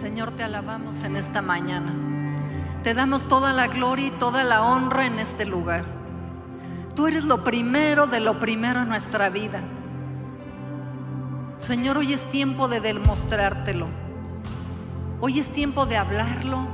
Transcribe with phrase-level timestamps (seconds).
[0.00, 1.92] Señor, te alabamos en esta mañana.
[2.82, 5.84] Te damos toda la gloria y toda la honra en este lugar.
[6.96, 9.60] Tú eres lo primero de lo primero en nuestra vida.
[11.58, 13.88] Señor, hoy es tiempo de demostrártelo.
[15.20, 16.66] Hoy es tiempo de hablarlo.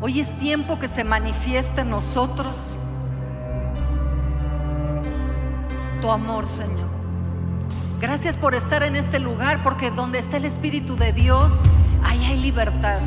[0.00, 2.54] Hoy es tiempo que se manifieste en nosotros
[6.00, 6.88] tu amor, Señor.
[8.00, 11.52] Gracias por estar en este lugar, porque donde está el Espíritu de Dios,
[12.04, 12.98] ahí hay libertad.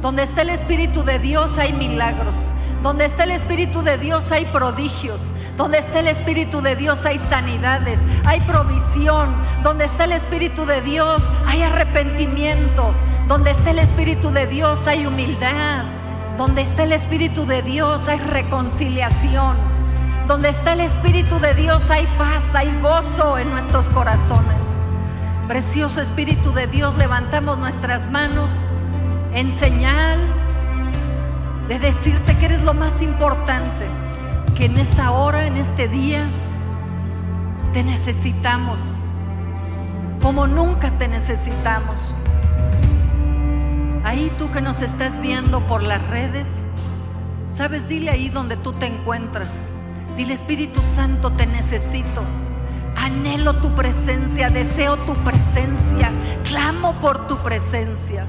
[0.00, 2.34] Donde está el Espíritu de Dios hay milagros.
[2.82, 5.20] Donde está el Espíritu de Dios hay prodigios.
[5.56, 9.34] Donde está el Espíritu de Dios hay sanidades, hay provisión.
[9.62, 12.94] Donde está el Espíritu de Dios hay arrepentimiento.
[13.26, 15.84] Donde está el Espíritu de Dios hay humildad.
[16.36, 19.56] Donde está el Espíritu de Dios hay reconciliación.
[20.28, 24.57] Donde está el Espíritu de Dios hay paz, hay gozo en nuestros corazones.
[25.48, 28.50] Precioso Espíritu de Dios, levantamos nuestras manos
[29.32, 30.18] en señal
[31.68, 33.86] de decirte que eres lo más importante,
[34.54, 36.26] que en esta hora, en este día,
[37.72, 38.78] te necesitamos,
[40.20, 42.14] como nunca te necesitamos.
[44.04, 46.46] Ahí tú que nos estás viendo por las redes,
[47.46, 49.48] sabes, dile ahí donde tú te encuentras.
[50.14, 52.22] Dile Espíritu Santo, te necesito.
[53.08, 56.12] Anhelo tu presencia, deseo tu presencia,
[56.44, 58.26] clamo por tu presencia.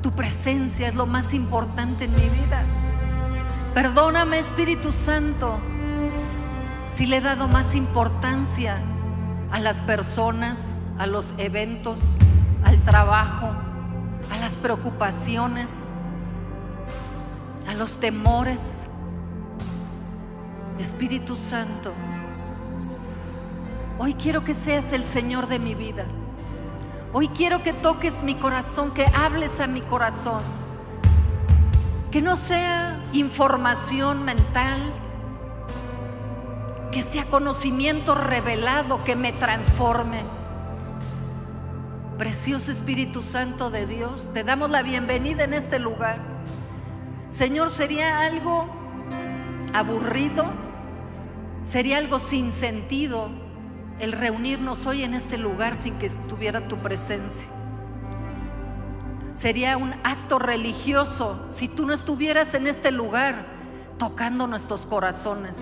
[0.00, 2.62] Tu presencia es lo más importante en mi vida.
[3.74, 5.58] Perdóname Espíritu Santo
[6.92, 8.76] si le he dado más importancia
[9.50, 11.98] a las personas, a los eventos,
[12.62, 13.48] al trabajo,
[14.32, 15.70] a las preocupaciones,
[17.68, 18.60] a los temores.
[20.78, 21.92] Espíritu Santo,
[24.00, 26.06] hoy quiero que seas el Señor de mi vida.
[27.12, 30.40] Hoy quiero que toques mi corazón, que hables a mi corazón.
[32.10, 34.80] Que no sea información mental,
[36.90, 40.22] que sea conocimiento revelado que me transforme.
[42.16, 46.20] Precioso Espíritu Santo de Dios, te damos la bienvenida en este lugar.
[47.28, 48.66] Señor, sería algo
[49.74, 50.46] aburrido,
[51.64, 53.39] sería algo sin sentido
[54.00, 57.48] el reunirnos hoy en este lugar sin que estuviera tu presencia.
[59.34, 63.46] Sería un acto religioso si tú no estuvieras en este lugar
[63.98, 65.56] tocando nuestros corazones,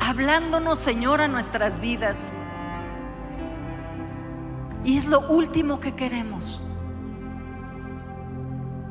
[0.00, 2.18] hablándonos, Señor, a nuestras vidas.
[4.84, 6.60] Y es lo último que queremos.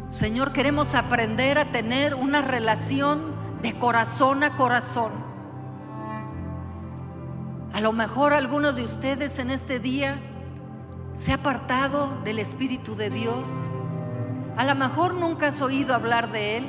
[0.09, 5.31] Señor, queremos aprender a tener una relación de corazón a corazón
[7.74, 10.20] a lo mejor alguno de ustedes en este día
[11.14, 13.46] se ha apartado del Espíritu de Dios.
[14.58, 16.66] A lo mejor nunca has oído hablar de Él.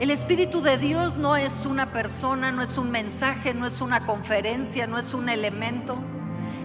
[0.00, 4.04] El Espíritu de Dios no es una persona, no es un mensaje, no es una
[4.04, 5.96] conferencia, no es un elemento.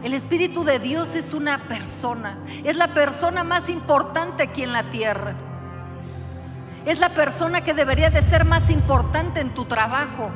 [0.03, 4.89] El Espíritu de Dios es una persona, es la persona más importante aquí en la
[4.89, 5.35] tierra.
[6.85, 10.31] Es la persona que debería de ser más importante en tu trabajo,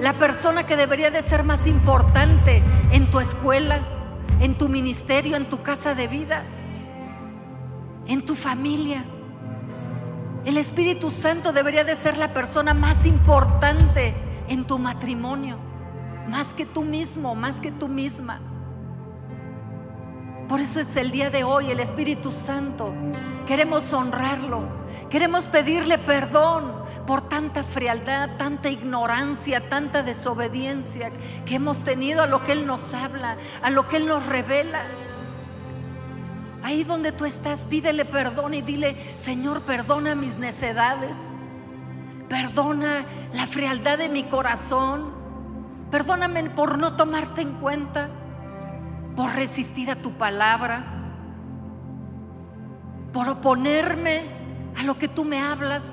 [0.00, 3.86] la persona que debería de ser más importante en tu escuela,
[4.40, 6.44] en tu ministerio, en tu casa de vida,
[8.06, 9.04] en tu familia.
[10.46, 14.14] El Espíritu Santo debería de ser la persona más importante
[14.48, 15.58] en tu matrimonio,
[16.28, 18.40] más que tú mismo, más que tú misma.
[20.48, 22.92] Por eso es el día de hoy el Espíritu Santo.
[23.46, 24.80] Queremos honrarlo.
[25.10, 26.72] Queremos pedirle perdón
[27.06, 31.10] por tanta frialdad, tanta ignorancia, tanta desobediencia
[31.44, 34.82] que hemos tenido a lo que Él nos habla, a lo que Él nos revela.
[36.62, 41.16] Ahí donde tú estás, pídele perdón y dile, Señor, perdona mis necedades.
[42.28, 45.12] Perdona la frialdad de mi corazón.
[45.90, 48.10] Perdóname por no tomarte en cuenta
[49.16, 50.84] por resistir a tu palabra,
[53.12, 54.22] por oponerme
[54.78, 55.84] a lo que tú me hablas.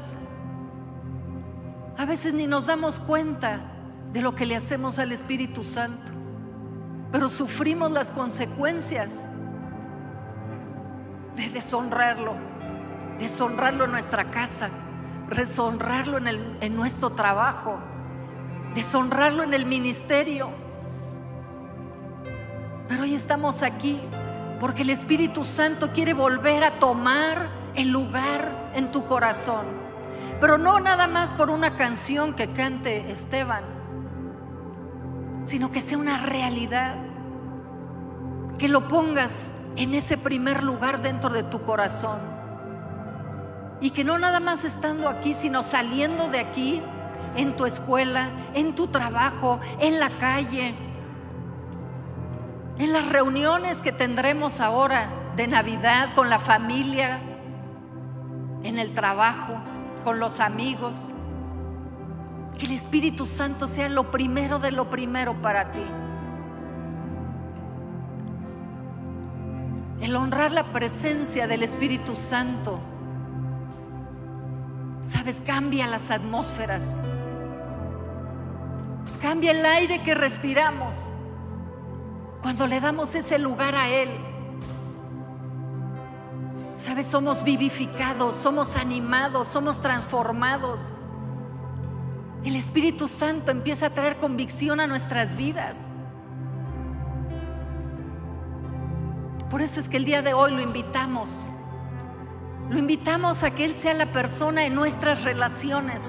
[1.97, 3.61] A veces ni nos damos cuenta
[4.13, 6.11] de lo que le hacemos al Espíritu Santo,
[7.11, 9.09] pero sufrimos las consecuencias
[11.35, 12.35] de deshonrarlo,
[13.17, 14.69] deshonrarlo en nuestra casa,
[15.35, 17.79] deshonrarlo en, en nuestro trabajo,
[18.75, 20.49] deshonrarlo en el ministerio.
[22.87, 23.99] Pero hoy estamos aquí
[24.59, 29.86] porque el Espíritu Santo quiere volver a tomar el lugar en tu corazón.
[30.39, 33.63] Pero no nada más por una canción que cante Esteban,
[35.45, 36.97] sino que sea una realidad.
[38.59, 42.19] Que lo pongas en ese primer lugar dentro de tu corazón.
[43.81, 46.83] Y que no nada más estando aquí, sino saliendo de aquí,
[47.35, 50.75] en tu escuela, en tu trabajo, en la calle,
[52.79, 57.19] en las reuniones que tendremos ahora de Navidad con la familia,
[58.63, 59.55] en el trabajo,
[60.03, 60.95] con los amigos.
[62.57, 65.83] Que el Espíritu Santo sea lo primero de lo primero para ti.
[70.01, 72.79] El honrar la presencia del Espíritu Santo,
[75.01, 76.83] sabes, cambia las atmósferas,
[79.21, 81.11] cambia el aire que respiramos
[82.41, 84.26] cuando le damos ese lugar a Él.
[86.77, 90.91] Sabes, somos vivificados, somos animados, somos transformados.
[92.45, 95.75] El Espíritu Santo empieza a traer convicción a nuestras vidas.
[99.49, 101.31] Por eso es que el día de hoy lo invitamos.
[102.69, 106.01] Lo invitamos a que Él sea la persona en nuestras relaciones.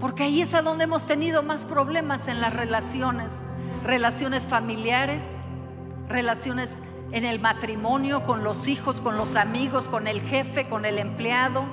[0.00, 3.32] Porque ahí es a donde hemos tenido más problemas en las relaciones.
[3.84, 5.22] Relaciones familiares,
[6.08, 6.82] relaciones
[7.16, 11.64] en el matrimonio, con los hijos, con los amigos, con el jefe, con el empleado,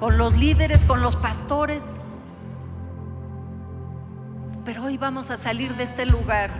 [0.00, 1.84] con los líderes, con los pastores.
[4.64, 6.50] Pero hoy vamos a salir de este lugar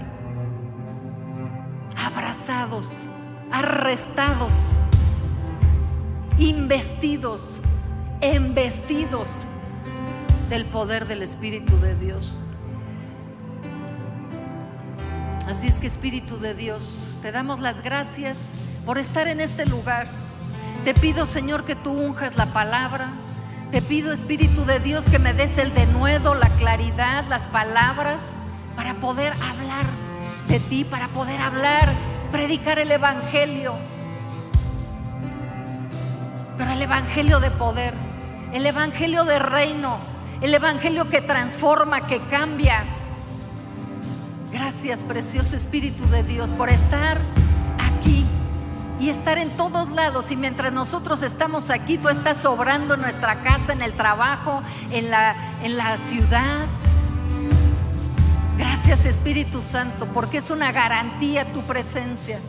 [1.96, 2.90] abrazados,
[3.50, 4.52] arrestados,
[6.36, 7.40] investidos,
[8.20, 9.28] embestidos
[10.50, 12.38] del poder del Espíritu de Dios.
[15.48, 18.36] Así es que Espíritu de Dios, te damos las gracias
[18.84, 20.08] por estar en este lugar.
[20.84, 23.10] Te pido, Señor, que tú unjas la palabra.
[23.70, 28.22] Te pido, Espíritu de Dios, que me des el denuedo, la claridad, las palabras
[28.74, 29.86] para poder hablar
[30.48, 31.88] de ti, para poder hablar,
[32.32, 33.76] predicar el Evangelio.
[36.58, 37.94] Pero el Evangelio de poder,
[38.52, 39.98] el Evangelio de reino,
[40.40, 42.82] el Evangelio que transforma, que cambia.
[44.72, 47.18] Gracias, precioso Espíritu de Dios, por estar
[47.78, 48.24] aquí
[48.98, 50.30] y estar en todos lados.
[50.30, 55.10] Y mientras nosotros estamos aquí, tú estás obrando en nuestra casa, en el trabajo, en
[55.10, 56.64] la, en la ciudad.
[58.56, 62.40] Gracias Espíritu Santo, porque es una garantía tu presencia,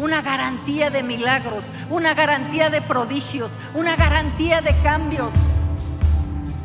[0.00, 5.32] una garantía de milagros, una garantía de prodigios, una garantía de cambios,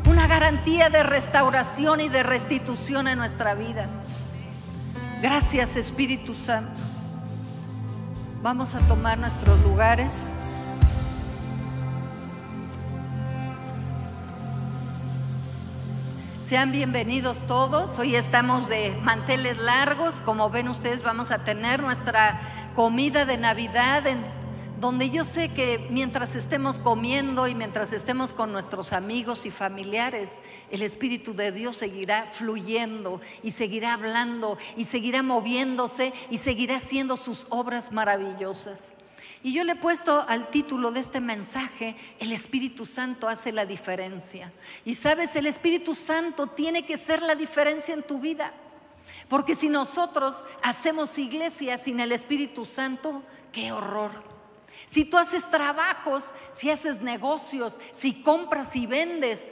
[0.06, 3.86] una garantía de restauración y de restitución en nuestra vida.
[5.22, 6.80] Gracias Espíritu Santo.
[8.42, 10.12] Vamos a tomar nuestros lugares.
[16.42, 18.00] Sean bienvenidos todos.
[18.00, 20.20] Hoy estamos de manteles largos.
[20.22, 22.40] Como ven ustedes, vamos a tener nuestra
[22.74, 24.24] comida de Navidad en
[24.82, 30.40] donde yo sé que mientras estemos comiendo y mientras estemos con nuestros amigos y familiares,
[30.72, 37.16] el Espíritu de Dios seguirá fluyendo y seguirá hablando y seguirá moviéndose y seguirá haciendo
[37.16, 38.90] sus obras maravillosas.
[39.44, 43.64] Y yo le he puesto al título de este mensaje, el Espíritu Santo hace la
[43.64, 44.50] diferencia.
[44.84, 48.52] Y sabes, el Espíritu Santo tiene que ser la diferencia en tu vida.
[49.28, 54.31] Porque si nosotros hacemos iglesia sin el Espíritu Santo, qué horror.
[54.92, 56.22] Si tú haces trabajos,
[56.52, 59.50] si haces negocios, si compras y vendes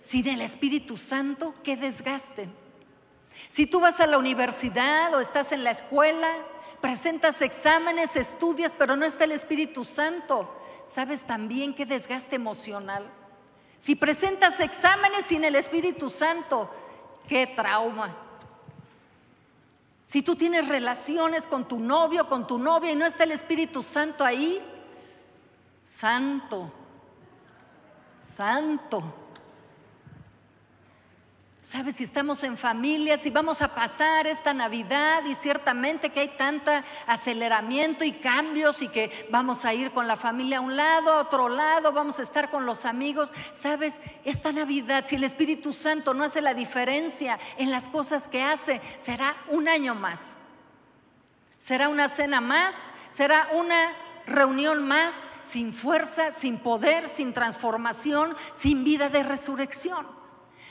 [0.00, 2.50] sin el Espíritu Santo, qué desgaste.
[3.48, 6.28] Si tú vas a la universidad o estás en la escuela,
[6.82, 13.10] presentas exámenes, estudias, pero no está el Espíritu Santo, sabes también qué desgaste emocional.
[13.78, 16.70] Si presentas exámenes sin el Espíritu Santo,
[17.26, 18.14] qué trauma.
[20.04, 23.82] Si tú tienes relaciones con tu novio, con tu novia y no está el Espíritu
[23.82, 24.62] Santo ahí,
[26.02, 26.68] santo,
[28.20, 29.00] santo.
[31.62, 31.94] ¿Sabes?
[31.94, 36.84] Si estamos en familia, si vamos a pasar esta Navidad y ciertamente que hay tanta
[37.06, 41.20] aceleramiento y cambios y que vamos a ir con la familia a un lado, a
[41.20, 43.32] otro lado, vamos a estar con los amigos.
[43.54, 44.00] ¿Sabes?
[44.24, 48.80] Esta Navidad, si el Espíritu Santo no hace la diferencia en las cosas que hace,
[49.00, 50.34] será un año más.
[51.58, 52.74] Será una cena más,
[53.12, 53.94] será una
[54.26, 60.06] reunión más sin fuerza, sin poder, sin transformación, sin vida de resurrección.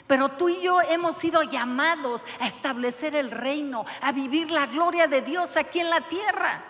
[0.07, 5.07] Pero tú y yo hemos sido llamados a establecer el reino, a vivir la gloria
[5.07, 6.63] de Dios aquí en la tierra.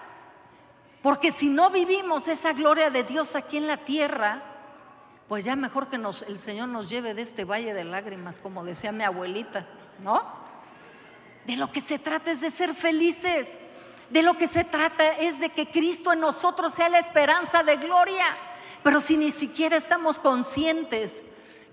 [1.01, 4.43] Porque si no vivimos esa gloria de Dios aquí en la tierra,
[5.27, 8.63] pues ya mejor que nos, el Señor nos lleve de este valle de lágrimas, como
[8.63, 9.65] decía mi abuelita,
[10.03, 10.21] ¿no?
[11.45, 13.47] De lo que se trata es de ser felices.
[14.11, 17.77] De lo que se trata es de que Cristo en nosotros sea la esperanza de
[17.77, 18.25] gloria.
[18.83, 21.21] Pero si ni siquiera estamos conscientes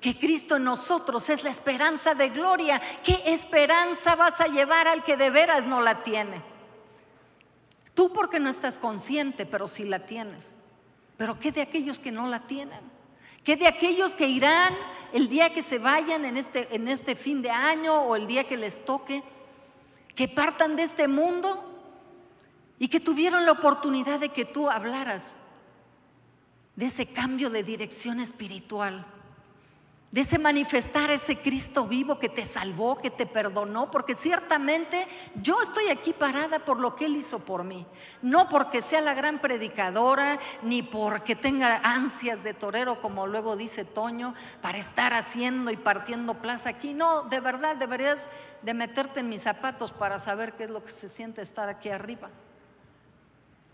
[0.01, 5.03] que Cristo en nosotros es la esperanza de gloria, ¿qué esperanza vas a llevar al
[5.03, 6.41] que de veras no la tiene?
[7.93, 10.53] Tú porque no estás consciente, pero sí la tienes.
[11.17, 12.81] Pero ¿qué de aquellos que no la tienen?
[13.43, 14.77] ¿Qué de aquellos que irán
[15.13, 18.45] el día que se vayan en este, en este fin de año o el día
[18.45, 19.25] que les toque?
[20.15, 21.68] Que partan de este mundo
[22.79, 25.37] y que tuvieron la oportunidad de que tú hablaras
[26.77, 29.07] de ese cambio de dirección espiritual
[30.11, 35.61] de ese manifestar ese Cristo vivo que te salvó, que te perdonó, porque ciertamente yo
[35.61, 37.87] estoy aquí parada por lo que Él hizo por mí,
[38.23, 43.85] no porque sea la gran predicadora, ni porque tenga ansias de torero, como luego dice
[43.85, 48.31] Toño, para estar haciendo y partiendo plaza aquí, no, de verdad deberías
[48.63, 51.91] de meterte en mis zapatos para saber qué es lo que se siente estar aquí
[51.91, 52.31] arriba.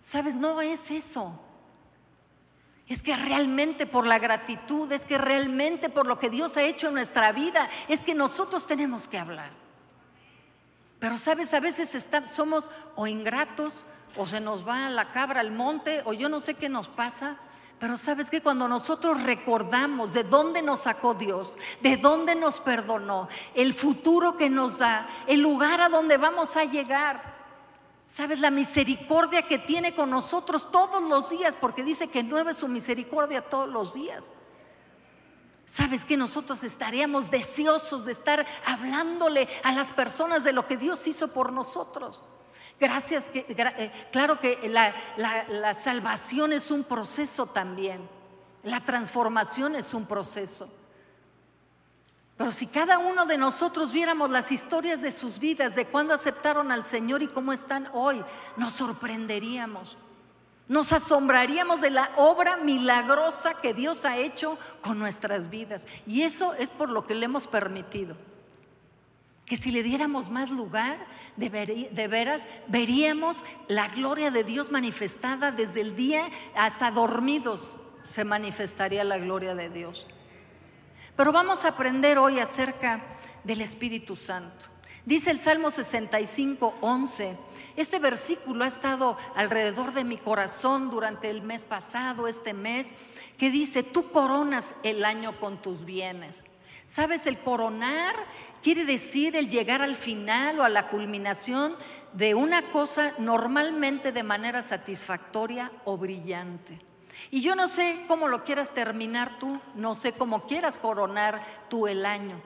[0.05, 0.35] ¿Sabes?
[0.35, 1.33] No es eso.
[2.87, 6.89] Es que realmente por la gratitud, es que realmente por lo que Dios ha hecho
[6.89, 9.51] en nuestra vida, es que nosotros tenemos que hablar.
[10.99, 13.85] Pero sabes, a veces somos o ingratos,
[14.17, 17.39] o se nos va la cabra al monte, o yo no sé qué nos pasa.
[17.81, 23.29] Pero sabes que cuando nosotros recordamos de dónde nos sacó Dios, de dónde nos perdonó,
[23.55, 27.34] el futuro que nos da, el lugar a donde vamos a llegar,
[28.07, 31.57] ¿Sabes la misericordia que tiene con nosotros todos los días?
[31.61, 34.31] Porque dice que nueva es su misericordia todos los días.
[35.67, 41.07] ¿Sabes que nosotros estaríamos deseosos de estar hablándole a las personas de lo que Dios
[41.07, 42.23] hizo por nosotros?
[42.79, 48.09] Gracias, eh, claro que la salvación es un proceso también,
[48.63, 50.69] la transformación es un proceso.
[52.37, 56.73] Pero si cada uno de nosotros viéramos las historias de sus vidas, de cuándo aceptaron
[56.73, 58.25] al Señor y cómo están hoy,
[58.57, 59.97] nos sorprenderíamos.
[60.67, 65.87] Nos asombraríamos de la obra milagrosa que Dios ha hecho con nuestras vidas.
[66.07, 68.17] Y eso es por lo que le hemos permitido.
[69.47, 70.97] Que si le diéramos más lugar,
[71.37, 77.61] de, de veras, veríamos la gloria de Dios manifestada desde el día hasta dormidos.
[78.09, 80.07] Se manifestaría la gloria de Dios.
[81.17, 83.01] Pero vamos a aprender hoy acerca
[83.45, 84.67] del Espíritu Santo.
[85.07, 87.37] Dice el Salmo 65, 11.
[87.77, 92.89] Este versículo ha estado alrededor de mi corazón durante el mes pasado, este mes,
[93.39, 96.43] que dice, tú coronas el año con tus bienes.
[96.87, 97.27] ¿Sabes?
[97.27, 98.15] El coronar
[98.63, 101.77] quiere decir el llegar al final o a la culminación
[102.13, 106.94] de una cosa normalmente de manera satisfactoria o brillante.
[107.35, 111.89] Y yo no sé cómo lo quieras terminar tú, no sé cómo quieras coronar tú
[111.89, 112.41] el año.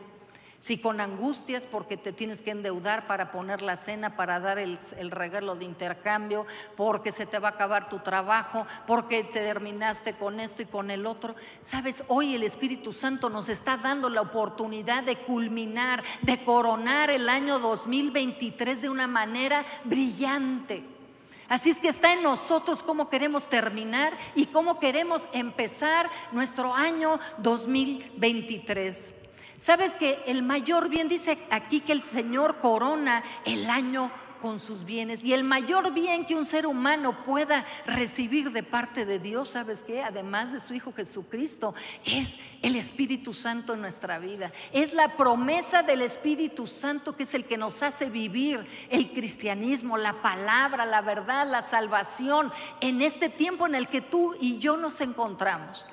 [0.59, 4.79] Si con angustias porque te tienes que endeudar para poner la cena, para dar el,
[5.11, 10.41] regalo de intercambio, porque se te va a acabar tu trabajo, porque te terminaste con
[10.41, 11.35] esto y con el otro.
[11.61, 17.29] Sabes, hoy el Espíritu Santo nos está dando la oportunidad de culminar, de coronar el
[17.29, 20.98] año 2023 de una manera brillante.
[21.49, 27.19] Así es que está en nosotros cómo queremos terminar y cómo queremos empezar nuestro año
[27.39, 29.15] 2023.
[29.59, 34.85] Sabes que el mayor bien dice aquí que el Señor corona el año con sus
[34.85, 35.25] bienes.
[35.25, 39.83] Y el mayor bien que un ser humano pueda recibir de parte de Dios, ¿sabes
[39.83, 40.03] qué?
[40.03, 44.53] Además de su Hijo Jesucristo, es el Espíritu Santo en nuestra vida.
[44.73, 49.97] Es la promesa del Espíritu Santo que es el que nos hace vivir el cristianismo,
[49.97, 54.77] la palabra, la verdad, la salvación en este tiempo en el que tú y yo
[54.77, 55.87] nos encontramos.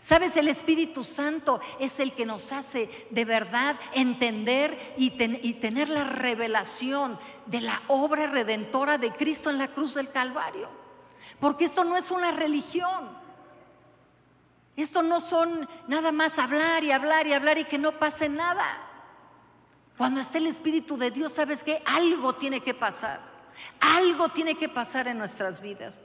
[0.00, 5.10] Sabes, el Espíritu Santo es el que nos hace de verdad entender y,
[5.54, 10.68] tener la revelación de la obra redentora de Cristo en la cruz del Calvario.
[11.40, 13.16] Porque esto no es una religión.
[14.76, 18.64] Esto no son nada más hablar y hablar y hablar y que no pase nada.
[19.96, 21.82] Cuando está el Espíritu de Dios, ¿sabes qué?
[21.84, 23.20] Algo tiene que pasar.
[23.80, 26.00] Algo tiene que pasar en nuestras vidas.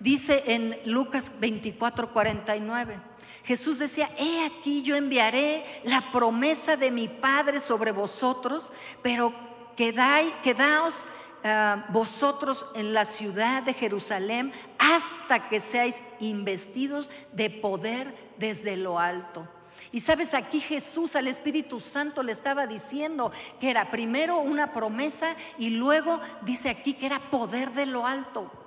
[0.00, 2.98] Dice en Lucas 24, 49.
[3.44, 8.72] Jesús decía, he aquí yo enviaré la promesa de mi Padre sobre vosotros,
[9.02, 9.32] pero
[9.76, 10.96] quedaos
[11.44, 18.98] ah, vosotros en la ciudad de Jerusalén hasta que seáis investidos de poder desde lo
[18.98, 19.48] alto.
[19.92, 25.36] Y sabes, aquí Jesús al Espíritu Santo le estaba diciendo que era primero una promesa
[25.56, 28.65] y luego dice aquí que era poder de lo alto.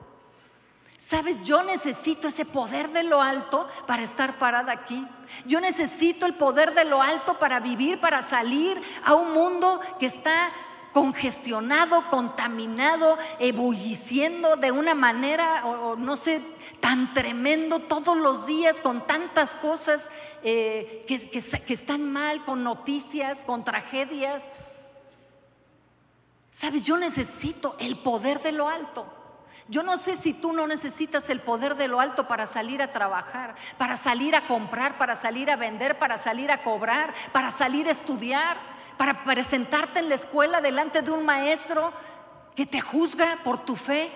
[0.99, 5.07] Sabes, yo necesito ese poder de lo alto para estar parada aquí.
[5.45, 10.07] Yo necesito el poder de lo alto para vivir, para salir a un mundo que
[10.07, 10.51] está
[10.91, 16.41] congestionado, contaminado, ebulliciendo de una manera, o, no sé,
[16.81, 20.09] tan tremendo todos los días con tantas cosas
[20.43, 24.49] eh, que, que están mal, con noticias, con tragedias.
[26.51, 29.18] Sabes, yo necesito el poder de lo alto.
[29.69, 32.91] Yo no sé si tú no necesitas el poder de lo alto para salir a
[32.91, 37.87] trabajar, para salir a comprar, para salir a vender, para salir a cobrar, para salir
[37.87, 38.57] a estudiar
[38.99, 41.93] para presentarte en la escuela delante de un maestro
[42.53, 44.11] que te juzga por tu fe.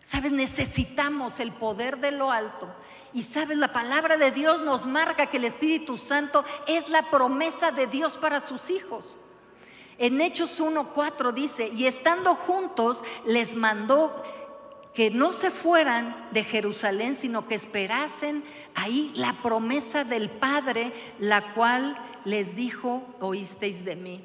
[0.00, 2.68] Sabes, necesitamos el poder de lo alto.
[3.12, 7.70] Y sabes, la palabra de Dios nos marca que el Espíritu Santo es la promesa
[7.70, 9.04] de Dios para sus hijos.
[10.00, 14.22] En Hechos 1.4 dice, y estando juntos les mandó
[14.94, 18.42] que no se fueran de Jerusalén, sino que esperasen
[18.74, 24.24] ahí la promesa del Padre, la cual les dijo, oísteis de mí.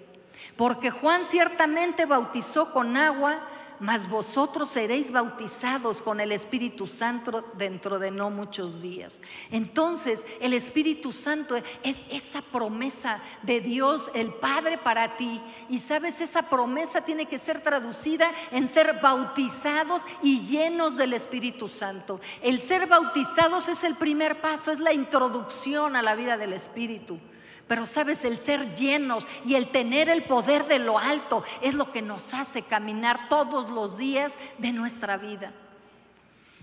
[0.56, 3.46] Porque Juan ciertamente bautizó con agua,
[3.80, 9.22] mas vosotros seréis bautizados con el Espíritu Santo dentro de no muchos días.
[9.52, 15.42] Entonces, el Espíritu Santo es esa promesa de Dios, el Padre para ti.
[15.70, 21.68] Y sabes, esa promesa tiene que ser traducida en ser bautizados y llenos del Espíritu
[21.68, 22.20] Santo.
[22.42, 27.20] El ser bautizados es el primer paso, es la introducción a la vida del Espíritu.
[27.68, 31.92] Pero sabes, el ser llenos y el tener el poder de lo alto es lo
[31.92, 35.52] que nos hace caminar todos los días de nuestra vida.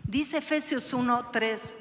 [0.05, 1.75] Dice Efesios 1:3,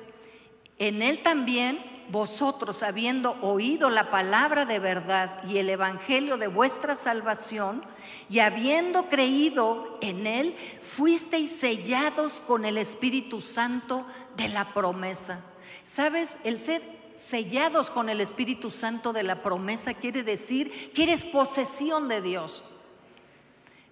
[0.80, 6.96] en él también vosotros, habiendo oído la palabra de verdad y el evangelio de vuestra
[6.96, 7.84] salvación,
[8.30, 15.42] y habiendo creído en él, fuisteis sellados con el Espíritu Santo de la promesa.
[15.84, 16.38] ¿Sabes?
[16.44, 16.82] El ser
[17.28, 22.63] sellados con el Espíritu Santo de la promesa quiere decir que eres posesión de Dios.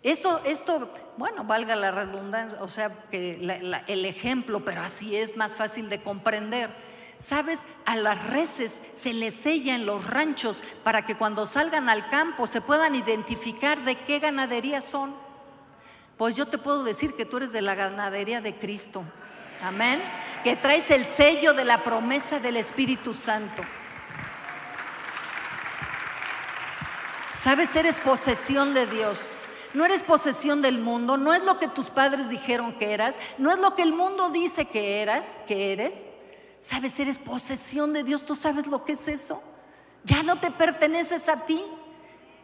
[0.02, 3.36] Esto, esto, bueno, valga la redundancia, o sea, que
[3.88, 6.70] el ejemplo, pero así es más fácil de comprender.
[7.18, 12.10] Sabes, a las reses se les sella en los ranchos para que cuando salgan al
[12.10, 15.14] campo se puedan identificar de qué ganadería son.
[16.18, 19.04] Pues yo te puedo decir que tú eres de la ganadería de Cristo.
[19.62, 20.02] Amén.
[20.44, 23.64] Que traes el sello de la promesa del Espíritu Santo.
[27.34, 29.22] Sabes, eres posesión de Dios.
[29.74, 33.52] No eres posesión del mundo, no es lo que tus padres dijeron que eras, no
[33.52, 35.94] es lo que el mundo dice que eras, que eres.
[36.60, 39.44] Sabes, eres posesión de Dios, tú sabes lo que es eso.
[40.04, 41.64] Ya no te perteneces a ti.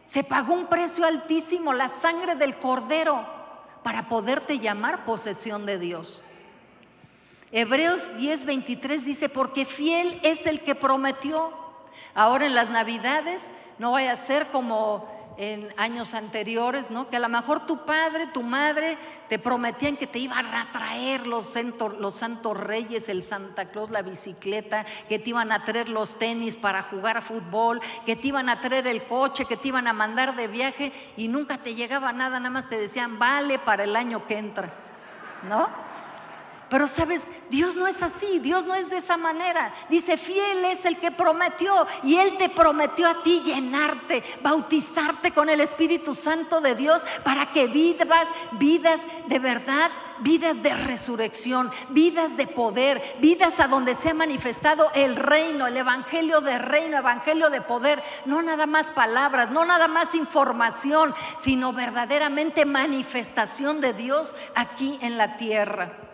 [0.06, 3.26] Se pagó un precio altísimo, la sangre del cordero,
[3.82, 6.20] para poderte llamar posesión de Dios.
[7.52, 11.52] Hebreos 10:23 dice, porque fiel es el que prometió.
[12.14, 13.40] Ahora en las Navidades
[13.78, 17.08] no vaya a ser como en años anteriores, ¿no?
[17.08, 18.96] Que a lo mejor tu padre, tu madre
[19.28, 21.52] te prometían que te iban a traer los,
[21.98, 26.56] los santos reyes, el Santa Claus, la bicicleta, que te iban a traer los tenis
[26.56, 30.34] para jugar fútbol, que te iban a traer el coche, que te iban a mandar
[30.36, 34.26] de viaje y nunca te llegaba nada, nada más te decían, vale para el año
[34.26, 34.72] que entra,
[35.48, 35.85] ¿no?
[36.68, 39.72] Pero sabes, Dios no es así, Dios no es de esa manera.
[39.88, 45.48] Dice, fiel es el que prometió y Él te prometió a ti llenarte, bautizarte con
[45.48, 52.36] el Espíritu Santo de Dios para que vivas vidas de verdad, vidas de resurrección, vidas
[52.36, 57.48] de poder, vidas a donde se ha manifestado el reino, el Evangelio de reino, Evangelio
[57.48, 58.02] de poder.
[58.24, 65.16] No nada más palabras, no nada más información, sino verdaderamente manifestación de Dios aquí en
[65.16, 66.05] la tierra.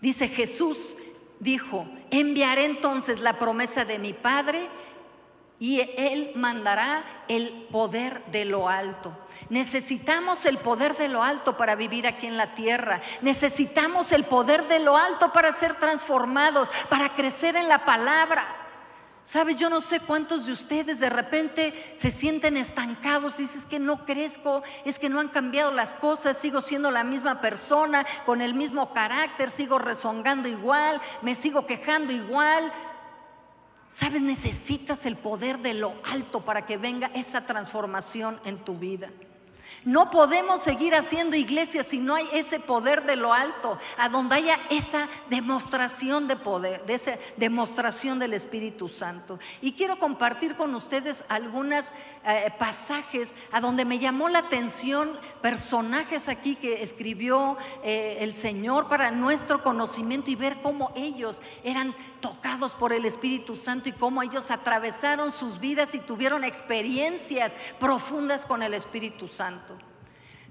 [0.00, 0.96] Dice Jesús,
[1.38, 4.68] dijo, enviaré entonces la promesa de mi Padre
[5.58, 9.12] y Él mandará el poder de lo alto.
[9.50, 13.02] Necesitamos el poder de lo alto para vivir aquí en la tierra.
[13.20, 18.59] Necesitamos el poder de lo alto para ser transformados, para crecer en la palabra.
[19.22, 24.04] Sabes, yo no sé cuántos de ustedes de repente se sienten estancados, dices que no
[24.04, 28.54] crezco, es que no han cambiado las cosas, sigo siendo la misma persona, con el
[28.54, 32.72] mismo carácter, sigo rezongando igual, me sigo quejando igual.
[33.88, 39.10] Sabes, necesitas el poder de lo alto para que venga esa transformación en tu vida.
[39.84, 44.34] No podemos seguir haciendo iglesia si no hay ese poder de lo alto, a donde
[44.36, 49.38] haya esa demostración de poder, de esa demostración del Espíritu Santo.
[49.62, 51.86] Y quiero compartir con ustedes algunos
[52.24, 58.88] eh, pasajes a donde me llamó la atención personajes aquí que escribió eh, el Señor
[58.88, 64.22] para nuestro conocimiento y ver cómo ellos eran tocados por el Espíritu Santo y cómo
[64.22, 69.76] ellos atravesaron sus vidas y tuvieron experiencias profundas con el Espíritu Santo.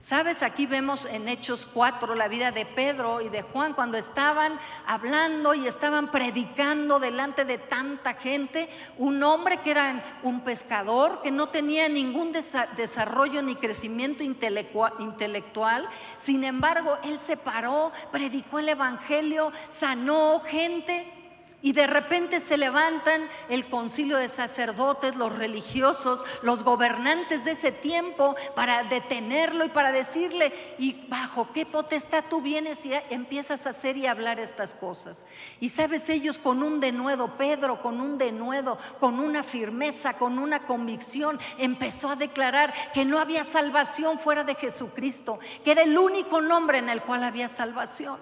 [0.02, 4.58] Sabes, aquí vemos en Hechos 4 la vida de Pedro y de Juan cuando estaban
[4.88, 11.32] hablando y estaban predicando delante de tanta gente, un hombre que era un pescador, que
[11.32, 19.52] no tenía ningún desarrollo ni crecimiento intelectual, sin embargo, él se paró, predicó el Evangelio,
[19.70, 21.19] sanó gente.
[21.62, 27.74] Y de repente se levantan el concilio de sacerdotes, los religiosos, los gobernantes de ese
[27.74, 33.72] tiempo para detenerlo y para decirle, ¿y bajo qué potestad tú vienes y empiezas a
[33.72, 35.26] hacer y hablar estas cosas?
[35.60, 40.66] Y sabes, ellos con un denuedo, Pedro con un denuedo, con una firmeza, con una
[40.66, 46.40] convicción, empezó a declarar que no había salvación fuera de Jesucristo, que era el único
[46.40, 48.18] nombre en el cual había salvación.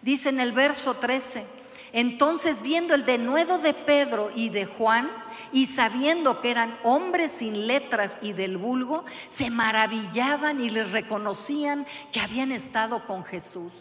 [0.00, 1.65] Dice en el verso 13.
[1.92, 5.10] Entonces, viendo el denuedo de Pedro y de Juan,
[5.52, 11.86] y sabiendo que eran hombres sin letras y del vulgo, se maravillaban y les reconocían
[12.12, 13.72] que habían estado con Jesús.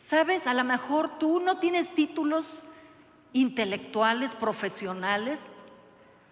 [0.00, 2.46] Sabes, a lo mejor tú no tienes títulos
[3.32, 5.48] intelectuales, profesionales,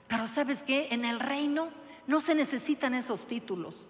[0.08, 1.68] pero sabes que en el reino
[2.06, 3.82] no se necesitan esos títulos.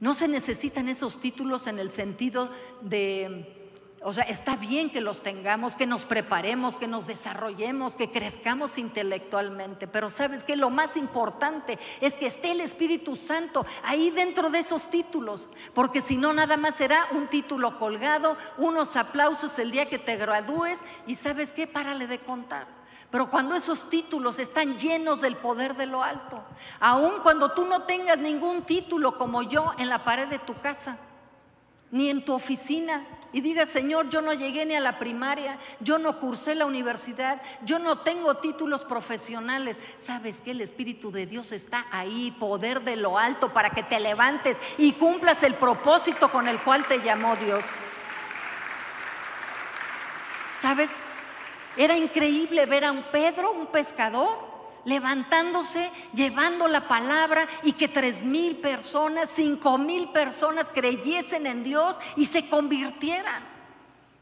[0.00, 2.50] No se necesitan esos títulos en el sentido
[2.82, 3.63] de
[4.06, 8.76] o sea, está bien que los tengamos, que nos preparemos, que nos desarrollemos, que crezcamos
[8.76, 14.50] intelectualmente, pero sabes que lo más importante es que esté el Espíritu Santo ahí dentro
[14.50, 19.70] de esos títulos, porque si no nada más será un título colgado, unos aplausos el
[19.70, 22.66] día que te gradúes y sabes qué, párale de contar.
[23.10, 26.44] Pero cuando esos títulos están llenos del poder de lo alto,
[26.78, 30.98] aun cuando tú no tengas ningún título como yo en la pared de tu casa,
[31.90, 35.98] ni en tu oficina, y diga, Señor, yo no llegué ni a la primaria, yo
[35.98, 39.80] no cursé la universidad, yo no tengo títulos profesionales.
[39.98, 43.98] ¿Sabes que el Espíritu de Dios está ahí, poder de lo alto, para que te
[43.98, 47.64] levantes y cumplas el propósito con el cual te llamó Dios?
[50.60, 50.92] ¿Sabes?
[51.76, 54.53] Era increíble ver a un Pedro, un pescador,
[54.84, 61.98] levantándose, llevando la palabra y que tres mil personas, cinco mil personas creyesen en Dios
[62.16, 63.42] y se convirtieran.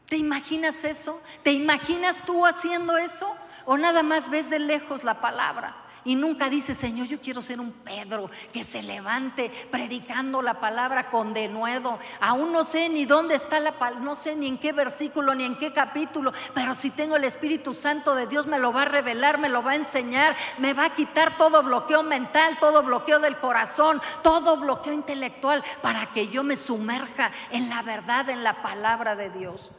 [0.07, 1.21] ¿Te imaginas eso?
[1.43, 3.35] ¿Te imaginas tú haciendo eso?
[3.65, 5.82] ¿O nada más ves de lejos la palabra?
[6.05, 11.09] Y nunca dice, Señor, yo quiero ser un Pedro que se levante predicando la palabra
[11.09, 11.97] con denuedo.
[12.19, 15.45] Aún no sé ni dónde está la palabra, no sé ni en qué versículo ni
[15.45, 18.85] en qué capítulo, pero si tengo el Espíritu Santo de Dios me lo va a
[18.85, 23.19] revelar, me lo va a enseñar, me va a quitar todo bloqueo mental, todo bloqueo
[23.19, 28.61] del corazón, todo bloqueo intelectual para que yo me sumerja en la verdad, en la
[28.61, 29.71] palabra de Dios.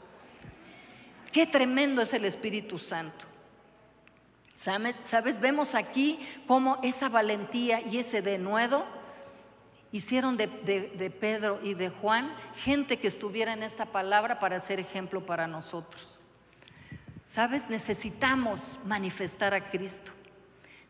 [1.32, 3.33] Qué tremendo es el Espíritu Santo.
[4.64, 5.40] ¿Sabes?
[5.40, 8.86] Vemos aquí cómo esa valentía y ese denuedo
[9.92, 14.80] hicieron de, de, Pedro y de Juan gente que estuviera en esta palabra para ser
[14.80, 16.18] ejemplo para nosotros.
[17.26, 17.68] ¿Sabes?
[17.68, 20.12] Necesitamos manifestar a Cristo.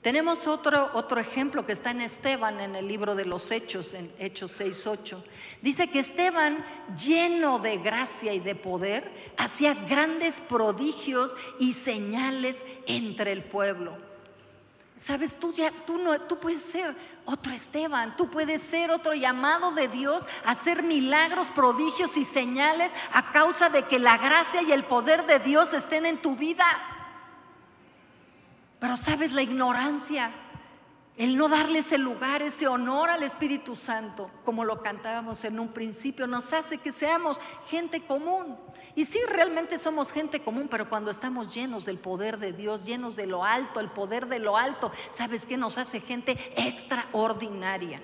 [0.04, 4.12] Tenemos otro, otro ejemplo que está en Esteban en el libro de los Hechos, en
[4.18, 5.24] Hechos 6, 8.
[5.62, 6.62] Dice que Esteban,
[6.94, 13.96] lleno de gracia y de poder, hacía grandes prodigios y señales entre el pueblo.
[14.94, 19.70] Sabes, tú ya, tú no, tú puedes ser otro Esteban, tú puedes ser otro llamado
[19.70, 24.70] de Dios a hacer milagros, prodigios y señales a causa de que la gracia y
[24.70, 26.93] el poder de Dios estén en tu vida.
[28.84, 30.30] Pero sabes, la ignorancia,
[31.16, 35.68] el no darle ese lugar, ese honor al Espíritu Santo, como lo cantábamos en un
[35.68, 38.58] principio, nos hace que seamos gente común.
[38.94, 43.16] Y sí, realmente somos gente común, pero cuando estamos llenos del poder de Dios, llenos
[43.16, 48.02] de lo alto, el poder de lo alto, ¿sabes qué nos hace gente extraordinaria?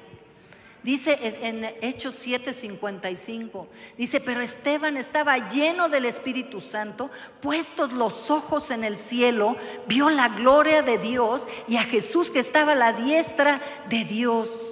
[0.83, 3.67] Dice en Hechos 7:55,
[3.99, 10.09] dice, pero Esteban estaba lleno del Espíritu Santo, puestos los ojos en el cielo, vio
[10.09, 14.70] la gloria de Dios y a Jesús que estaba a la diestra de Dios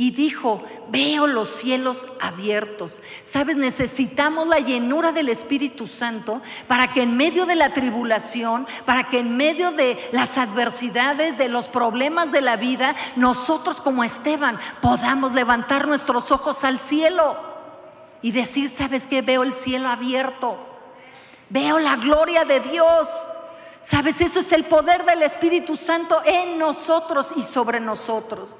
[0.00, 3.00] y dijo, veo los cielos abiertos.
[3.24, 9.08] Sabes, necesitamos la llenura del Espíritu Santo para que en medio de la tribulación, para
[9.08, 14.60] que en medio de las adversidades, de los problemas de la vida, nosotros como Esteban
[14.80, 17.36] podamos levantar nuestros ojos al cielo
[18.22, 19.20] y decir, ¿sabes qué?
[19.20, 20.58] Veo el cielo abierto.
[21.50, 23.08] Veo la gloria de Dios.
[23.80, 28.54] Sabes, eso es el poder del Espíritu Santo en nosotros y sobre nosotros.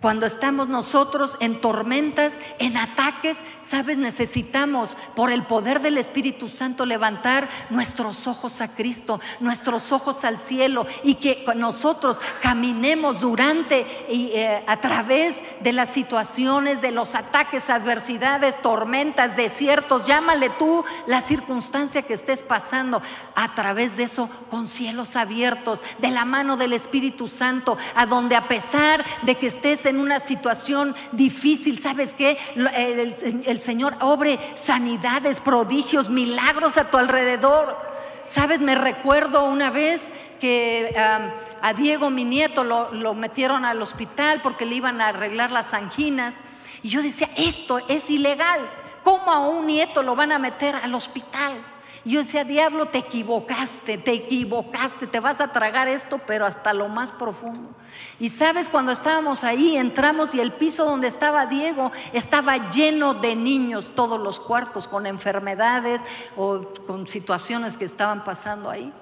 [0.00, 6.86] Cuando estamos nosotros en tormentas, en ataques, sabes, necesitamos por el poder del Espíritu Santo
[6.86, 14.30] levantar nuestros ojos a Cristo, nuestros ojos al cielo y que nosotros caminemos durante y
[14.32, 21.20] eh, a través de las situaciones, de los ataques, adversidades, tormentas, desiertos, llámale tú la
[21.20, 23.02] circunstancia que estés pasando,
[23.34, 28.34] a través de eso con cielos abiertos, de la mano del Espíritu Santo, a donde
[28.34, 32.38] a pesar de que estés en una situación difícil, ¿sabes qué?
[32.54, 37.76] El, Señor obre sanidades, prodigios, milagros a tu alrededor.
[38.24, 38.60] ¿Sabes?
[38.60, 40.02] Me recuerdo una vez
[40.38, 45.50] que a Diego, mi nieto, lo, lo metieron al hospital porque le iban a arreglar
[45.50, 46.36] las anginas.
[46.82, 48.70] Y yo decía, esto es ilegal.
[49.02, 51.60] ¿Cómo a un nieto lo van a meter al hospital?
[52.04, 56.72] Y yo decía, diablo, te equivocaste, te equivocaste, te vas a tragar esto, pero hasta
[56.72, 57.74] lo más profundo.
[58.18, 63.36] Y sabes, cuando estábamos ahí, entramos y el piso donde estaba Diego estaba lleno de
[63.36, 66.00] niños, todos los cuartos, con enfermedades
[66.36, 68.92] o con situaciones que estaban pasando ahí.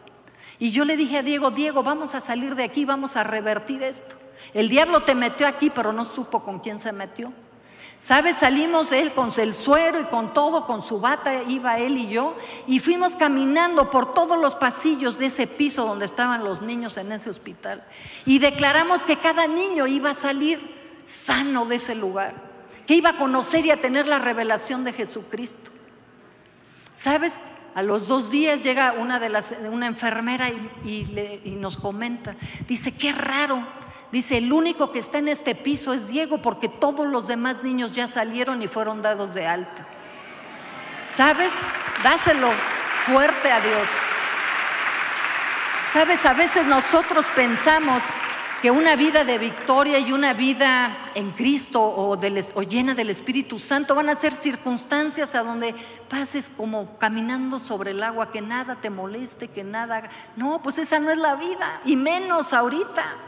[0.58, 3.84] Y yo le dije a Diego, Diego, vamos a salir de aquí, vamos a revertir
[3.84, 4.16] esto.
[4.54, 7.32] El diablo te metió aquí, pero no supo con quién se metió.
[7.98, 8.36] ¿Sabes?
[8.36, 12.36] Salimos él con el suero y con todo, con su bata, iba él y yo,
[12.66, 17.10] y fuimos caminando por todos los pasillos de ese piso donde estaban los niños en
[17.10, 17.82] ese hospital.
[18.24, 22.34] Y declaramos que cada niño iba a salir sano de ese lugar,
[22.86, 25.72] que iba a conocer y a tener la revelación de Jesucristo.
[26.94, 27.40] ¿Sabes?
[27.74, 32.36] A los dos días llega una, de las, una enfermera y, y nos comenta,
[32.68, 33.66] dice, qué raro
[34.10, 37.94] Dice, el único que está en este piso es Diego porque todos los demás niños
[37.94, 39.86] ya salieron y fueron dados de alta.
[41.06, 41.52] ¿Sabes?
[42.02, 42.50] Dáselo
[43.02, 43.88] fuerte a Dios.
[45.92, 46.24] ¿Sabes?
[46.24, 48.02] A veces nosotros pensamos
[48.62, 53.58] que una vida de victoria y una vida en Cristo o, o, llena del Espíritu
[53.58, 55.74] Santo van a ser circunstancias a donde
[56.08, 60.10] pases como caminando sobre el agua, que nada te moleste, que nada...
[60.34, 63.27] No, pues esa no es la vida, y menos ahorita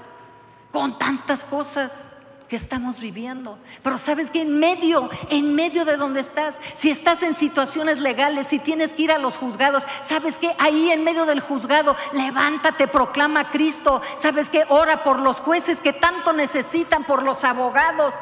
[0.72, 2.06] con tantas cosas
[2.50, 3.58] que estamos viviendo.
[3.82, 8.48] Pero sabes que en medio, en medio de donde estás, si estás en situaciones legales,
[8.48, 12.88] si tienes que ir a los juzgados, sabes que ahí en medio del juzgado, levántate,
[12.88, 14.02] proclama a Cristo.
[14.18, 18.14] Sabes que ora por los jueces que tanto necesitan, por los abogados.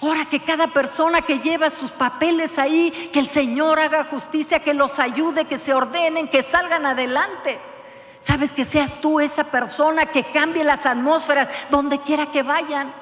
[0.00, 4.74] Ora que cada persona que lleva sus papeles ahí, que el Señor haga justicia, que
[4.74, 7.60] los ayude, que se ordenen, que salgan adelante.
[8.20, 12.92] Sabes que seas tú esa persona que cambie las atmósferas donde quiera que vayan.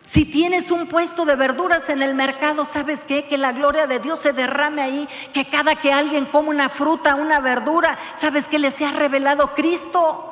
[0.00, 3.26] Si tienes un puesto de verduras en el mercado, ¿sabes qué?
[3.26, 7.14] Que la gloria de Dios se derrame ahí, que cada que alguien come una fruta,
[7.14, 8.58] una verdura, ¿sabes qué?
[8.58, 10.30] Le sea revelado Cristo.